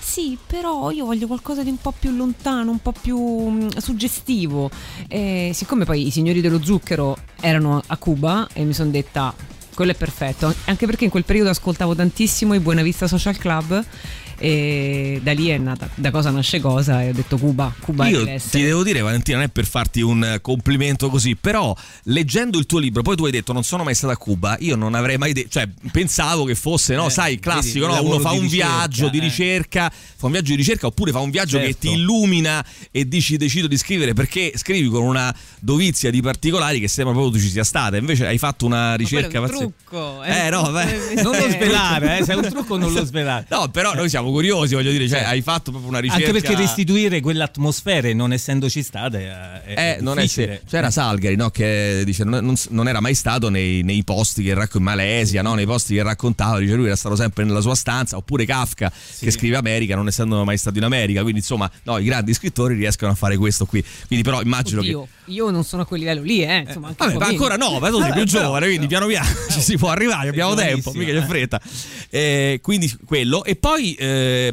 sì, 0.08 0.38
però 0.44 0.90
io 0.90 1.04
voglio 1.04 1.26
qualcosa 1.26 1.62
di 1.62 1.68
un 1.68 1.76
po' 1.76 1.92
più 1.96 2.10
lontano, 2.10 2.70
un 2.70 2.80
po' 2.80 2.92
più 2.92 3.18
mm, 3.18 3.68
suggestivo. 3.76 4.70
E 5.06 5.52
siccome 5.54 5.84
poi 5.84 6.06
i 6.06 6.10
signori 6.10 6.40
dello 6.40 6.64
zucchero 6.64 7.16
erano 7.40 7.82
a 7.86 7.96
Cuba, 7.98 8.48
e 8.54 8.64
mi 8.64 8.72
sono 8.72 8.90
detta, 8.90 9.32
quello 9.74 9.92
è 9.92 9.94
perfetto. 9.94 10.52
Anche 10.64 10.86
perché 10.86 11.04
in 11.04 11.10
quel 11.10 11.24
periodo 11.24 11.50
ascoltavo 11.50 11.94
tantissimo 11.94 12.54
i 12.54 12.58
Buena 12.58 12.82
Vista 12.82 13.06
Social 13.06 13.36
Club. 13.36 13.84
E 14.40 15.18
da 15.22 15.32
lì 15.32 15.48
è 15.48 15.58
nata, 15.58 15.88
da 15.96 16.10
cosa 16.12 16.30
nasce 16.30 16.60
cosa, 16.60 17.02
e 17.02 17.08
ho 17.10 17.12
detto 17.12 17.36
Cuba, 17.38 17.74
Cuba 17.80 18.06
Io 18.06 18.24
ti 18.50 18.62
devo 18.62 18.84
dire, 18.84 19.00
Valentina, 19.00 19.38
non 19.38 19.46
è 19.46 19.50
per 19.50 19.66
farti 19.66 20.00
un 20.00 20.22
eh, 20.24 20.40
complimento 20.40 21.08
così, 21.10 21.34
però 21.34 21.74
leggendo 22.04 22.56
il 22.58 22.66
tuo 22.66 22.78
libro, 22.78 23.02
poi 23.02 23.16
tu 23.16 23.24
hai 23.24 23.32
detto 23.32 23.52
non 23.52 23.64
sono 23.64 23.82
mai 23.82 23.94
stato 23.96 24.12
a 24.12 24.16
Cuba, 24.16 24.56
io 24.60 24.76
non 24.76 24.94
avrei 24.94 25.16
mai 25.18 25.32
detto, 25.32 25.48
cioè 25.50 25.68
pensavo 25.90 26.44
che 26.44 26.54
fosse, 26.54 26.94
no, 26.94 27.06
Eh, 27.06 27.10
sai, 27.10 27.38
classico, 27.40 27.86
vedi, 27.88 28.00
no? 28.00 28.08
uno 28.08 28.20
fa 28.20 28.30
un 28.30 28.42
ricerca, 28.42 28.66
viaggio 28.76 29.08
di 29.08 29.18
eh. 29.18 29.20
ricerca, 29.22 29.90
fa 29.90 30.26
un 30.26 30.32
viaggio 30.32 30.50
di 30.50 30.56
ricerca 30.56 30.86
oppure 30.86 31.10
fa 31.10 31.18
un 31.18 31.30
viaggio 31.30 31.58
che 31.58 31.64
Certo. 31.64 31.80
ti 31.88 31.92
illumina 31.94 32.64
e 32.92 33.08
dici 33.08 33.36
decido 33.36 33.66
di 33.66 33.76
scrivere 33.76 34.12
perché 34.14 34.52
scrivi 34.54 34.88
con 34.88 35.02
una 35.02 35.34
dovizia 35.60 36.10
di 36.10 36.22
particolari 36.22 36.78
che 36.80 36.86
sembra 36.88 37.12
proprio 37.12 37.34
tu 37.34 37.40
ci 37.44 37.50
sia 37.50 37.64
stata, 37.64 37.96
invece 37.96 38.26
hai 38.26 38.38
fatto 38.38 38.66
una 38.66 38.94
ricerca 38.94 39.40
quello 39.40 39.58
è 39.60 39.64
un 39.64 39.72
pazzesca. 39.72 39.88
trucco. 39.88 40.22
Eh, 40.22 40.50
no, 40.50 40.70
beh. 40.70 41.22
Non 41.22 41.36
lo 41.36 41.48
svelare, 41.50 42.18
eh, 42.18 42.24
se 42.24 42.32
è 42.32 42.36
un 42.36 42.48
trucco 42.48 42.76
non 42.76 42.92
lo 42.92 43.02
svelare. 43.04 43.46
No, 43.50 43.68
però 43.68 43.94
noi 43.94 44.08
siamo 44.08 44.27
curiosi, 44.30 44.74
voglio 44.74 44.90
dire, 44.90 45.08
cioè 45.08 45.20
hai 45.22 45.42
fatto 45.42 45.70
proprio 45.70 45.90
una 45.90 45.98
ricerca 46.00 46.26
Anche 46.26 46.40
perché 46.40 46.56
restituire 46.56 47.20
quell'atmosfera, 47.20 48.12
non 48.14 48.32
essendoci 48.32 48.82
state, 48.82 49.18
eh, 49.24 49.62
è, 49.62 49.70
Eh, 49.70 49.96
è 49.96 50.00
non 50.00 50.18
è 50.18 50.22
difficile. 50.22 50.60
se- 50.64 50.68
c'era 50.68 50.90
Salgari 50.90 51.36
no, 51.36 51.50
che 51.50 52.02
dice 52.04 52.24
non, 52.24 52.44
non- 52.44 52.56
non 52.70 52.88
era 52.88 53.00
mai 53.00 53.14
stato 53.14 53.48
nei, 53.48 53.82
nei 53.82 54.04
posti 54.04 54.42
che 54.42 54.54
racconta 54.54 54.76
in 54.78 54.84
Malesia, 54.84 55.42
no, 55.42 55.54
nei 55.54 55.66
posti 55.66 55.94
che 55.94 56.02
raccontava, 56.02 56.58
dice 56.58 56.74
lui 56.74 56.86
era 56.86 56.96
stato 56.96 57.16
sempre 57.16 57.44
nella 57.44 57.60
sua 57.60 57.74
stanza, 57.74 58.16
oppure 58.16 58.44
Kafka 58.44 58.92
che 59.18 59.30
scrive 59.30 59.56
America 59.56 59.94
non 59.96 60.06
essendo 60.08 60.44
mai 60.44 60.58
stato 60.58 60.78
in 60.78 60.84
America, 60.84 61.22
quindi 61.22 61.40
insomma 61.40 61.70
no, 61.84 61.98
i 61.98 62.04
grandi 62.04 62.34
scrittori 62.34 62.74
riescono 62.74 63.12
a 63.12 63.14
fare 63.14 63.36
questo 63.36 63.66
qui, 63.66 63.84
quindi 64.06 64.24
però 64.24 64.40
immagino 64.42 64.80
che... 64.80 64.94
Oddio, 64.94 65.08
io 65.26 65.50
non 65.50 65.64
sono 65.64 65.82
a 65.82 65.86
quel 65.86 66.00
livello 66.00 66.22
lì, 66.22 66.42
eh. 66.42 66.64
Insomma, 66.66 66.88
anche 66.88 67.04
Vabbè, 67.04 67.18
ma 67.18 67.26
ancora 67.26 67.56
no, 67.56 67.78
ma 67.78 67.90
tu 67.90 68.00
sei 68.00 68.12
più 68.12 68.24
giovane, 68.24 68.66
quindi 68.66 68.86
piano 68.86 69.06
piano 69.06 69.28
ci 69.50 69.60
si 69.60 69.76
può 69.76 69.90
arrivare, 69.90 70.28
abbiamo 70.28 70.54
tempo, 70.54 70.92
mica 70.92 71.12
c'è 71.12 71.18
eh. 71.18 71.26
fretta. 71.26 71.60
Eh, 72.10 72.60
quindi 72.62 72.92
quello. 73.04 73.44
E 73.44 73.56
poi 73.56 73.94
eh, 73.94 74.50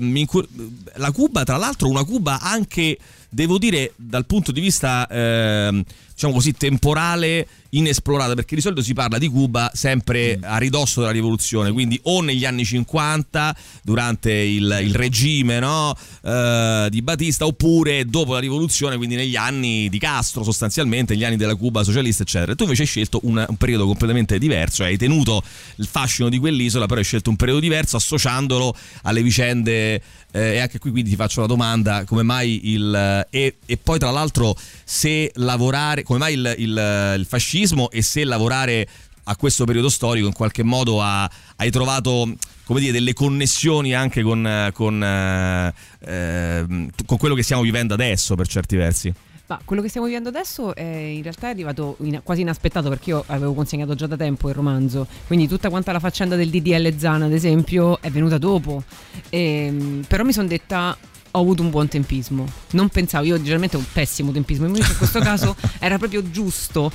la 0.95 1.11
Cuba, 1.11 1.43
tra 1.43 1.57
l'altro, 1.57 1.89
una 1.89 2.03
Cuba 2.03 2.39
anche, 2.41 2.97
devo 3.29 3.57
dire, 3.57 3.93
dal 3.95 4.25
punto 4.25 4.51
di 4.51 4.61
vista, 4.61 5.07
eh, 5.07 5.83
diciamo 6.13 6.33
così, 6.33 6.53
temporale 6.53 7.47
inesplorata 7.77 8.33
perché 8.33 8.55
di 8.55 8.61
solito 8.61 8.81
si 8.81 8.93
parla 8.93 9.17
di 9.17 9.27
Cuba 9.27 9.71
sempre 9.73 10.38
mm. 10.38 10.43
a 10.43 10.57
ridosso 10.57 11.01
della 11.01 11.11
rivoluzione 11.11 11.71
quindi 11.71 11.99
o 12.03 12.21
negli 12.21 12.45
anni 12.45 12.63
50 12.63 13.55
durante 13.83 14.31
il, 14.31 14.79
il 14.81 14.95
regime 14.95 15.59
no, 15.59 15.95
eh, 16.23 16.88
di 16.89 17.01
Batista 17.01 17.45
oppure 17.45 18.05
dopo 18.05 18.33
la 18.33 18.39
rivoluzione 18.39 18.97
quindi 18.97 19.15
negli 19.15 19.35
anni 19.35 19.89
di 19.89 19.99
Castro 19.99 20.43
sostanzialmente 20.43 21.13
negli 21.13 21.25
anni 21.25 21.38
della 21.38 21.55
Cuba 21.55 21.83
socialista 21.83 22.23
eccetera 22.23 22.55
tu 22.55 22.63
invece 22.63 22.83
hai 22.83 22.88
scelto 22.88 23.19
un, 23.23 23.43
un 23.47 23.57
periodo 23.57 23.85
completamente 23.85 24.38
diverso 24.38 24.83
hai 24.83 24.97
tenuto 24.97 25.43
il 25.77 25.88
fascino 25.88 26.29
di 26.29 26.38
quell'isola 26.38 26.85
però 26.85 26.99
hai 26.99 27.05
scelto 27.05 27.29
un 27.29 27.35
periodo 27.35 27.59
diverso 27.59 27.97
associandolo 27.97 28.75
alle 29.03 29.21
vicende 29.21 30.01
eh, 30.31 30.53
e 30.53 30.59
anche 30.59 30.79
qui 30.79 30.91
quindi 30.91 31.09
ti 31.09 31.15
faccio 31.15 31.41
la 31.41 31.47
domanda 31.47 32.03
come 32.05 32.23
mai 32.23 32.71
il 32.71 33.25
e, 33.29 33.55
e 33.65 33.77
poi 33.77 33.99
tra 33.99 34.11
l'altro 34.11 34.55
se 34.83 35.31
lavorare 35.35 36.03
come 36.03 36.19
mai 36.19 36.33
il, 36.33 36.55
il, 36.57 37.15
il 37.17 37.25
fascismo 37.25 37.64
fascismo 37.65 37.89
e 37.89 38.01
se 38.01 38.23
lavorare 38.23 38.88
a 39.28 39.36
questo 39.36 39.65
periodo 39.65 39.89
storico 39.89 40.28
in 40.28 40.34
qualche 40.34 40.63
modo 40.63 41.01
ha, 41.01 41.30
hai 41.56 41.71
trovato 41.71 42.32
come 42.63 42.80
dire, 42.80 42.91
delle 42.91 43.13
connessioni 43.13 43.95
anche 43.95 44.21
con, 44.21 44.69
con, 44.71 45.04
eh, 45.04 45.73
ehm, 45.99 46.89
con 47.06 47.17
quello 47.17 47.34
che 47.34 47.41
stiamo 47.41 47.63
vivendo 47.63 47.95
adesso 47.95 48.36
per 48.36 48.47
certi 48.47 48.75
versi. 48.75 49.13
Ma 49.47 49.60
quello 49.63 49.84
che 49.84 49.89
stiamo 49.89 50.08
vivendo 50.08 50.30
adesso 50.30 50.73
è 50.73 50.82
in 50.82 51.21
realtà 51.21 51.47
è 51.47 51.51
arrivato 51.51 51.97
in, 52.01 52.21
quasi 52.23 52.41
inaspettato 52.41 52.89
perché 52.89 53.12
io 53.12 53.23
avevo 53.28 53.54
consegnato 53.54 53.93
già 53.93 54.08
da 54.08 54.15
tempo 54.17 54.49
il 54.49 54.56
romanzo, 54.56 55.08
quindi 55.28 55.47
tutta 55.47 55.69
quanta 55.69 55.91
la 55.91 55.99
faccenda 55.99 56.36
del 56.36 56.49
DDL 56.49 56.97
Zana 56.97 57.25
ad 57.25 57.34
esempio 57.34 58.01
è 58.01 58.10
venuta 58.10 58.39
dopo, 58.39 58.84
e, 59.30 59.65
ehm, 59.65 60.06
però 60.08 60.23
mi 60.23 60.34
sono 60.34 60.47
detta 60.47 60.97
ho 61.36 61.41
avuto 61.41 61.62
un 61.62 61.69
buon 61.69 61.88
tempismo. 61.88 62.45
Non 62.71 62.89
pensavo, 62.89 63.26
io 63.26 63.38
generalmente 63.38 63.76
ho 63.76 63.80
un 63.80 63.86
pessimo 63.91 64.32
tempismo, 64.32 64.65
invece 64.65 64.91
in 64.91 64.98
questo 64.98 65.19
caso 65.19 65.56
era 65.80 65.98
proprio 65.98 66.30
giusto. 66.32 66.91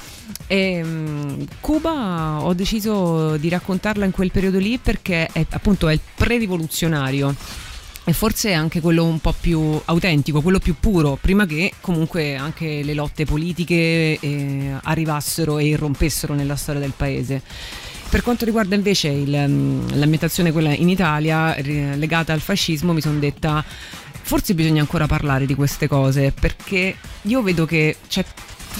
E, 0.46 0.80
um, 0.82 1.46
Cuba 1.60 2.40
ho 2.42 2.54
deciso 2.54 3.36
di 3.36 3.48
raccontarla 3.48 4.04
in 4.04 4.10
quel 4.10 4.30
periodo 4.30 4.58
lì 4.58 4.78
perché 4.78 5.28
è, 5.30 5.46
appunto 5.50 5.88
è 5.88 5.92
il 5.92 6.00
pre-rivoluzionario 6.14 7.34
e 8.04 8.12
forse 8.14 8.54
anche 8.54 8.80
quello 8.80 9.04
un 9.04 9.20
po' 9.20 9.34
più 9.38 9.80
autentico, 9.84 10.40
quello 10.40 10.58
più 10.58 10.74
puro, 10.80 11.18
prima 11.20 11.44
che 11.44 11.74
comunque 11.80 12.34
anche 12.34 12.82
le 12.82 12.94
lotte 12.94 13.26
politiche 13.26 14.18
eh, 14.18 14.74
arrivassero 14.82 15.58
e 15.58 15.66
irrompessero 15.66 16.34
nella 16.34 16.56
storia 16.56 16.80
del 16.80 16.94
paese. 16.96 17.42
Per 18.08 18.22
quanto 18.22 18.44
riguarda 18.44 18.74
invece 18.74 19.06
il, 19.06 19.30
l'ambientazione 19.30 20.50
quella 20.50 20.72
in 20.72 20.88
Italia 20.88 21.54
legata 21.60 22.32
al 22.32 22.40
fascismo, 22.40 22.92
mi 22.92 23.00
sono 23.00 23.20
detta 23.20 23.64
forse 24.30 24.54
bisogna 24.54 24.80
ancora 24.80 25.08
parlare 25.08 25.44
di 25.44 25.56
queste 25.56 25.88
cose 25.88 26.30
perché 26.30 26.94
io 27.22 27.42
vedo 27.42 27.66
che 27.66 27.96
c'è 28.06 28.24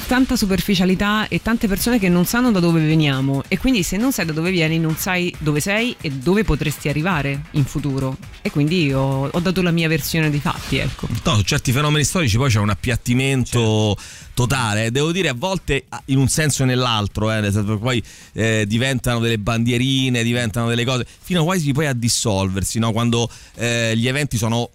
tanta 0.07 0.37
superficialità 0.37 1.27
e 1.27 1.43
tante 1.43 1.67
persone 1.67 1.99
che 1.99 2.09
non 2.09 2.25
sanno 2.25 2.53
da 2.53 2.61
dove 2.61 2.81
veniamo 2.81 3.43
e 3.49 3.59
quindi 3.59 3.83
se 3.83 3.97
non 3.97 4.13
sai 4.13 4.27
da 4.27 4.33
dove 4.33 4.53
vieni 4.53 4.79
non 4.79 4.95
sai 4.95 5.35
dove 5.39 5.59
sei 5.59 5.97
e 6.01 6.11
dove 6.11 6.45
potresti 6.45 6.89
arrivare 6.89 7.47
in 7.53 7.65
futuro 7.65 8.17
e 8.43 8.51
quindi 8.53 8.93
ho, 8.93 9.29
ho 9.29 9.41
dato 9.41 9.61
la 9.63 9.73
mia 9.73 9.89
versione 9.89 10.31
dei 10.31 10.39
fatti 10.39 10.77
ecco. 10.77 11.09
No, 11.25 11.35
su 11.35 11.43
certi 11.43 11.73
fenomeni 11.73 12.05
storici 12.05 12.37
poi 12.37 12.49
c'è 12.49 12.61
un 12.61 12.71
appiattimento 12.71 13.97
certo. 13.97 14.31
totale 14.35 14.93
devo 14.93 15.11
dire 15.11 15.31
a 15.31 15.35
volte 15.37 15.87
in 16.07 16.19
un 16.19 16.29
senso 16.29 16.63
e 16.63 16.67
nell'altro 16.67 17.33
eh, 17.33 17.51
poi 17.51 18.01
eh, 18.35 18.65
diventano 18.69 19.19
delle 19.19 19.39
bandierine 19.39 20.23
diventano 20.23 20.69
delle 20.69 20.85
cose 20.85 21.05
fino 21.21 21.43
quasi 21.43 21.73
poi 21.73 21.87
a 21.87 21.93
dissolversi 21.93 22.79
no? 22.79 22.93
quando 22.93 23.29
eh, 23.57 23.95
gli 23.97 24.07
eventi 24.07 24.37
sono 24.37 24.71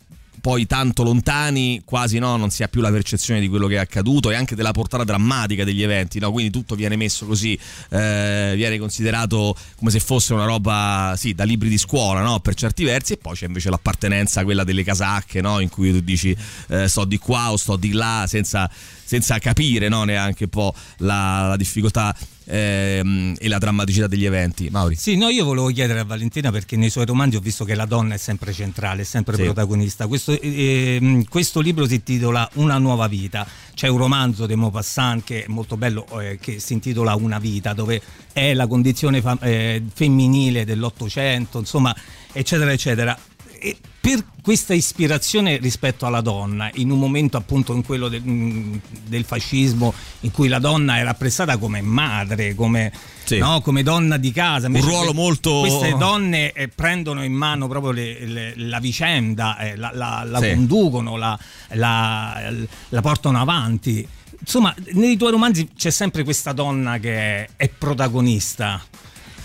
poi 0.46 0.68
tanto 0.68 1.02
lontani 1.02 1.82
quasi 1.84 2.20
no, 2.20 2.38
non 2.38 2.52
si 2.52 2.62
ha 2.62 2.68
più 2.68 2.80
la 2.80 2.92
percezione 2.92 3.40
di 3.40 3.48
quello 3.48 3.66
che 3.66 3.78
è 3.78 3.80
accaduto 3.80 4.30
e 4.30 4.36
anche 4.36 4.54
della 4.54 4.74
portata 4.74 5.04
drammatica 5.04 5.64
degli 5.64 5.82
eventi, 5.82 6.20
no? 6.20 6.32
quindi 6.32 6.52
tutto 6.52 6.76
viene 6.76 6.96
messo 6.96 7.26
così, 7.26 7.58
eh, 7.90 8.54
viene 8.56 8.78
considerato 8.78 9.58
come 9.76 9.90
se 9.90 10.00
fosse 10.00 10.36
una 10.36 10.46
roba 10.46 11.16
sì, 11.18 11.34
da 11.34 11.46
libri 11.46 11.68
di 11.68 11.80
scuola 11.80 12.22
no? 12.22 12.42
per 12.42 12.54
certi 12.54 12.84
versi 12.84 13.14
e 13.14 13.18
poi 13.18 13.36
c'è 13.36 13.48
invece 13.48 13.72
l'appartenenza 13.72 14.44
quella 14.44 14.64
delle 14.64 14.84
casacche 14.84 15.40
in 15.40 15.70
cui 15.72 15.92
tu 15.92 16.02
dici 16.02 16.38
eh, 16.68 16.88
sto 16.88 17.06
di 17.06 17.18
qua 17.18 17.52
o 17.52 17.58
sto 17.58 17.76
di 17.76 17.94
là 17.94 18.26
senza 18.28 18.70
senza 19.06 19.38
capire 19.40 19.88
no, 19.88 20.04
neanche 20.04 20.46
un 20.46 20.50
po' 20.50 20.74
la, 20.98 21.50
la 21.50 21.56
difficoltà 21.56 22.16
ehm, 22.46 23.36
e 23.38 23.48
la 23.48 23.58
drammaticità 23.58 24.08
degli 24.08 24.26
eventi. 24.26 24.70
Mauri. 24.70 24.96
Sì, 24.96 25.16
no, 25.16 25.30
io 25.30 25.46
volevo 25.46 25.68
chiedere 25.68 26.00
a 26.00 26.04
Valentina 26.04 26.52
perché 26.52 26.76
nei 26.76 26.90
suoi 26.90 27.06
romanzi 27.06 27.38
ho 27.38 27.40
visto 27.40 27.66
che 27.66 27.76
la 27.76 27.86
donna 27.86 28.16
è 28.16 28.18
sempre 28.18 28.52
centrale, 28.54 29.04
è 29.04 29.06
sempre 29.06 29.36
sì. 29.36 29.44
protagonista. 29.44 30.08
Questo, 30.08 30.40
eh, 30.40 31.26
questo, 31.30 31.60
libro 31.60 31.88
si 31.88 31.96
intitola 31.96 32.50
Una 32.56 32.78
nuova 32.78 33.08
vita. 33.08 33.48
C'è 33.74 33.88
un 33.88 33.98
romanzo 33.98 34.46
di 34.46 34.56
Maupassant 34.56 35.24
che 35.24 35.46
è 35.46 35.48
molto 35.48 35.78
bello, 35.78 36.08
eh, 36.20 36.38
che 36.40 36.60
si 36.60 36.74
intitola 36.74 37.16
Una 37.16 37.40
vita, 37.40 37.74
dove 37.74 38.02
è 38.32 38.54
la 38.54 38.68
condizione 38.68 39.22
fa- 39.22 39.38
eh, 39.42 39.84
femminile 39.94 40.66
dell'Ottocento, 40.66 41.60
insomma, 41.60 41.96
eccetera, 42.32 42.72
eccetera 42.72 43.18
e 43.60 43.78
per 44.06 44.24
questa 44.44 44.76
ispirazione 44.76 45.58
rispetto 45.58 46.06
alla 46.06 46.22
donna, 46.22 46.70
in 46.76 46.92
un 46.92 47.00
momento 47.00 47.38
appunto 47.38 47.74
in 47.74 47.84
quello 47.84 48.08
del, 48.08 48.22
mm, 48.24 48.76
del 49.08 49.26
fascismo, 49.26 49.92
in 50.20 50.30
cui 50.30 50.48
la 50.48 50.60
donna 50.60 51.00
era 51.00 51.10
apprezzata 51.10 51.58
come 51.58 51.82
madre, 51.82 52.54
come, 52.54 52.92
sì. 53.24 53.40
no, 53.40 53.62
come 53.62 53.82
donna 53.82 54.18
di 54.18 54.32
casa. 54.32 54.68
Un 54.68 54.80
ruolo 54.80 55.12
molto. 55.12 55.62
Queste 55.62 55.96
donne 55.98 56.52
eh, 56.52 56.68
prendono 56.68 57.24
in 57.24 57.34
mano 57.34 57.68
proprio 57.68 57.90
le, 57.94 58.28
le, 58.28 58.54
la 58.58 58.80
vicenda, 58.80 59.58
eh, 59.58 59.76
la, 59.76 59.90
la, 59.92 60.24
la 60.24 60.40
sì. 60.40 60.54
conducono, 60.54 61.18
la, 61.18 61.40
la 61.70 63.02
portano 63.02 63.42
avanti. 63.42 64.08
Insomma, 64.40 64.72
nei 64.92 65.18
tuoi 65.18 65.32
romanzi 65.32 65.70
c'è 65.76 65.90
sempre 65.90 66.24
questa 66.24 66.52
donna 66.52 67.00
che 67.00 67.50
è 67.56 67.70
protagonista. 67.70 68.80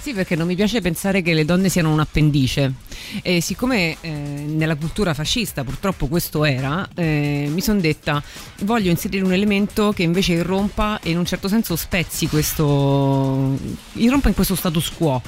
Sì, 0.00 0.14
perché 0.14 0.34
non 0.34 0.46
mi 0.46 0.54
piace 0.54 0.80
pensare 0.80 1.20
che 1.20 1.34
le 1.34 1.44
donne 1.44 1.68
siano 1.68 1.92
un 1.92 2.00
appendice. 2.00 2.72
E 3.22 3.42
siccome 3.42 3.98
eh, 4.00 4.08
nella 4.10 4.74
cultura 4.74 5.12
fascista 5.12 5.62
purtroppo 5.62 6.06
questo 6.06 6.44
era, 6.46 6.88
eh, 6.94 7.48
mi 7.52 7.60
sono 7.60 7.80
detta 7.80 8.22
voglio 8.62 8.90
inserire 8.90 9.24
un 9.24 9.32
elemento 9.32 9.92
che 9.92 10.02
invece 10.02 10.32
irrompa 10.34 11.00
e 11.02 11.10
in 11.10 11.18
un 11.18 11.26
certo 11.26 11.48
senso 11.48 11.76
spezzi 11.76 12.28
questo, 12.28 13.58
irrompa 13.92 14.28
in 14.28 14.34
questo 14.34 14.54
status 14.54 14.90
quo. 14.90 15.20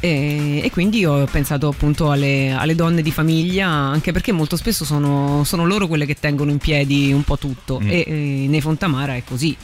E, 0.00 0.60
e, 0.62 0.70
quindi 0.70 1.04
ho 1.06 1.24
pensato 1.24 1.68
appunto 1.68 2.10
alle, 2.10 2.52
alle, 2.52 2.74
donne 2.74 3.00
di 3.00 3.10
famiglia, 3.10 3.68
anche 3.68 4.12
perché 4.12 4.32
molto 4.32 4.56
spesso 4.56 4.84
sono, 4.84 5.44
sono, 5.44 5.64
loro 5.64 5.88
quelle 5.88 6.06
che 6.06 6.14
tengono 6.14 6.50
in 6.50 6.58
piedi 6.58 7.10
un 7.10 7.24
po' 7.24 7.38
tutto. 7.38 7.80
Mm. 7.80 7.90
E, 7.90 8.04
e 8.06 8.12
nei 8.48 8.60
Fontamara 8.60 9.16
è 9.16 9.24
così. 9.24 9.56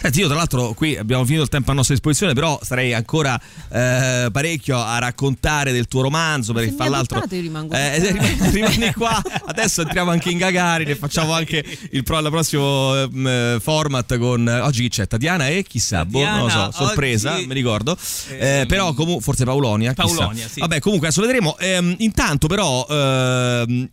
Senti, 0.00 0.20
io 0.20 0.28
tra 0.28 0.36
l'altro 0.36 0.72
qui 0.72 0.96
abbiamo 0.96 1.26
finito 1.26 1.42
il 1.42 1.50
tempo 1.50 1.72
a 1.72 1.74
nostra 1.74 1.94
disposizione, 1.94 2.32
però 2.32 2.58
starei 2.62 2.94
ancora 2.94 3.38
eh, 3.70 4.30
parecchio 4.32 4.78
a 4.78 4.98
raccontare 4.98 5.72
del 5.72 5.88
tuo 5.88 6.00
romanzo 6.00 6.54
per 6.54 6.64
il 6.64 6.72
fra 6.72 6.88
l'altro. 6.88 7.18
Io 7.18 7.40
rimango 7.42 7.74
eh, 7.74 7.98
rimani, 7.98 8.36
rimani 8.50 8.92
qua. 8.94 9.22
Adesso 9.44 9.82
entriamo 9.82 10.10
anche 10.10 10.30
in 10.30 10.38
Gagarin 10.38 10.88
e 10.88 10.96
facciamo 10.96 11.34
anche 11.34 11.62
il, 11.90 12.02
pro, 12.02 12.22
prossimo 12.30 12.92
um, 12.92 13.60
format 13.60 14.16
con 14.16 14.48
oggi 14.48 14.84
chi 14.84 14.88
c'è? 14.88 15.06
Tatiana 15.06 15.48
e 15.48 15.64
chissà, 15.64 16.06
boh, 16.06 16.24
non 16.24 16.40
lo 16.44 16.48
so, 16.48 16.70
sorpresa, 16.72 17.34
oggi... 17.34 17.46
mi 17.46 17.52
ricordo. 17.52 17.94
Eh, 18.30 18.64
però 18.66 18.94
comunque 18.94 19.22
forse 19.22 19.44
Paolonia, 19.44 19.92
Paolonia, 19.92 20.48
sì. 20.48 20.60
Vabbè, 20.60 20.80
comunque 20.80 21.08
adesso 21.08 21.20
vedremo. 21.20 21.58
Ehm, 21.58 21.94
intanto 21.98 22.46
però 22.46 22.86
ehm, 22.88 23.86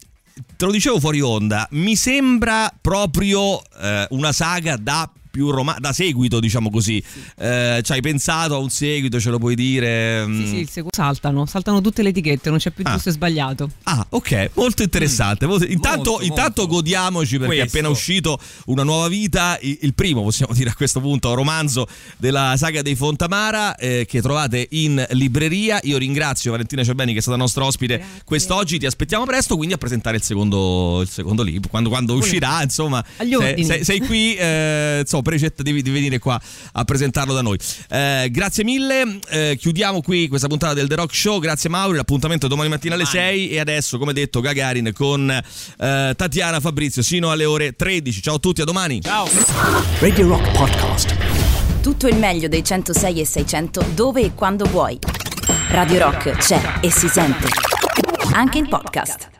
te 0.56 0.66
lo 0.66 0.72
dicevo 0.72 1.02
fuori 1.02 1.20
onda, 1.20 1.68
mi 1.72 1.98
sembra 1.98 2.72
proprio 2.80 3.62
eh, 3.82 4.08
una 4.12 4.32
saga 4.32 4.78
da 4.78 5.12
più 5.38 5.52
romantico, 5.52 5.88
da 5.88 5.94
seguito, 5.94 6.40
diciamo 6.40 6.72
così. 6.72 7.04
Sì. 7.06 7.22
Eh, 7.38 7.82
ci 7.84 7.92
hai 7.92 8.02
pensato 8.02 8.56
a 8.56 8.58
un 8.58 8.70
seguito, 8.70 9.20
ce 9.20 9.30
lo 9.30 9.38
puoi 9.38 9.54
dire? 9.54 10.26
Sì, 10.26 10.48
sì, 10.48 10.56
il 10.58 10.70
seguito 10.70 10.96
saltano, 11.00 11.46
saltano 11.46 11.80
tutte 11.80 12.02
le 12.02 12.10
etichette, 12.10 12.50
non 12.50 12.58
c'è 12.58 12.72
più 12.72 12.84
ah. 12.88 12.94
giusto 12.94 13.10
e 13.10 13.12
sbagliato. 13.12 13.70
Ah, 13.84 14.04
ok, 14.10 14.50
molto 14.56 14.82
interessante. 14.82 15.46
Mm. 15.46 15.52
Intanto, 15.68 16.12
molto, 16.12 16.26
intanto 16.26 16.62
molto. 16.62 16.68
godiamoci 16.68 17.38
perché 17.38 17.56
Questo. 17.58 17.64
è 17.64 17.68
appena 17.68 17.90
uscito 17.90 18.40
una 18.66 18.84
nuova 18.84 19.08
vita, 19.08 19.60
il 19.62 19.94
primo, 19.94 20.24
possiamo 20.24 20.54
dire 20.54 20.72
a 20.72 20.74
questo 20.74 21.00
punto, 21.00 21.34
romanzo 21.36 21.88
della 22.18 22.56
saga 22.58 22.82
dei 22.82 22.96
Fontamara 22.96 23.76
eh, 23.76 24.06
che 24.08 24.22
trovate 24.22 24.66
in 24.72 25.06
libreria. 25.12 25.80
Io 25.84 26.00
ringrazio 26.00 26.50
Valentina 26.50 26.84
Ciabeni 26.84 27.14
che 27.14 27.20
è 27.20 27.22
stata 27.22 27.38
nostra 27.38 27.64
ospite 27.64 27.98
Grazie. 27.98 28.22
quest'oggi, 28.26 28.80
ti 28.80 28.88
aspettiamo 28.88 29.26
presto 29.26 29.56
quindi 29.56 29.76
a 29.76 29.78
presentare 29.78 30.18
il 30.18 30.24
secondo, 30.24 31.02
il 31.02 31.10
secondo 31.10 31.44
libro, 31.44 31.70
quando, 31.70 31.90
quando 31.90 32.16
uscirà, 32.16 32.64
insomma, 32.64 33.06
sei, 33.18 33.64
sei, 33.64 33.84
sei, 33.84 34.00
qui, 34.00 34.36
eh, 34.36 35.00
insomma, 35.02 35.22
Precetta 35.28 35.62
devi, 35.62 35.82
devi, 35.82 35.98
venire 35.98 36.20
qua 36.20 36.40
a 36.72 36.84
presentarlo 36.86 37.34
da 37.34 37.42
noi. 37.42 37.58
Eh, 37.90 38.30
grazie 38.32 38.64
mille, 38.64 39.20
eh, 39.28 39.58
chiudiamo 39.60 40.02
qui 40.02 40.30
questa 40.30 40.48
puntata 40.48 40.74
del 40.74 40.88
The 40.88 40.96
Rock 40.96 41.14
Show, 41.14 41.40
grazie 41.40 41.70
Mauri, 41.70 41.98
l'appuntamento 41.98 42.46
è 42.46 42.50
domani 42.50 42.70
mattina 42.70 42.96
alle 42.96 43.04
6 43.04 43.50
e 43.50 43.60
adesso 43.60 43.98
come 43.98 44.14
detto 44.14 44.40
Gagarin 44.40 44.94
con 44.94 45.30
eh, 45.30 46.14
Tatiana 46.16 46.62
Fabrizio 46.62 47.02
sino 47.02 47.30
alle 47.30 47.44
ore 47.44 47.76
13. 47.76 48.22
Ciao 48.22 48.36
a 48.36 48.40
tutti, 48.40 48.62
a 48.62 48.64
domani. 48.64 49.02
Ciao. 49.02 49.28
Radio 50.00 50.28
Rock 50.30 50.52
Podcast. 50.52 51.16
Tutto 51.82 52.08
il 52.08 52.16
meglio 52.16 52.48
dei 52.48 52.64
106 52.64 53.20
e 53.20 53.26
600 53.26 53.86
dove 53.94 54.22
e 54.22 54.34
quando 54.34 54.64
vuoi 54.64 54.98
Radio 55.72 56.00
Rock 56.00 56.38
c'è 56.38 56.80
e 56.80 56.90
si 56.90 57.10
sente. 57.10 57.48
Anche 58.32 58.60
in 58.60 58.70
podcast. 58.70 59.37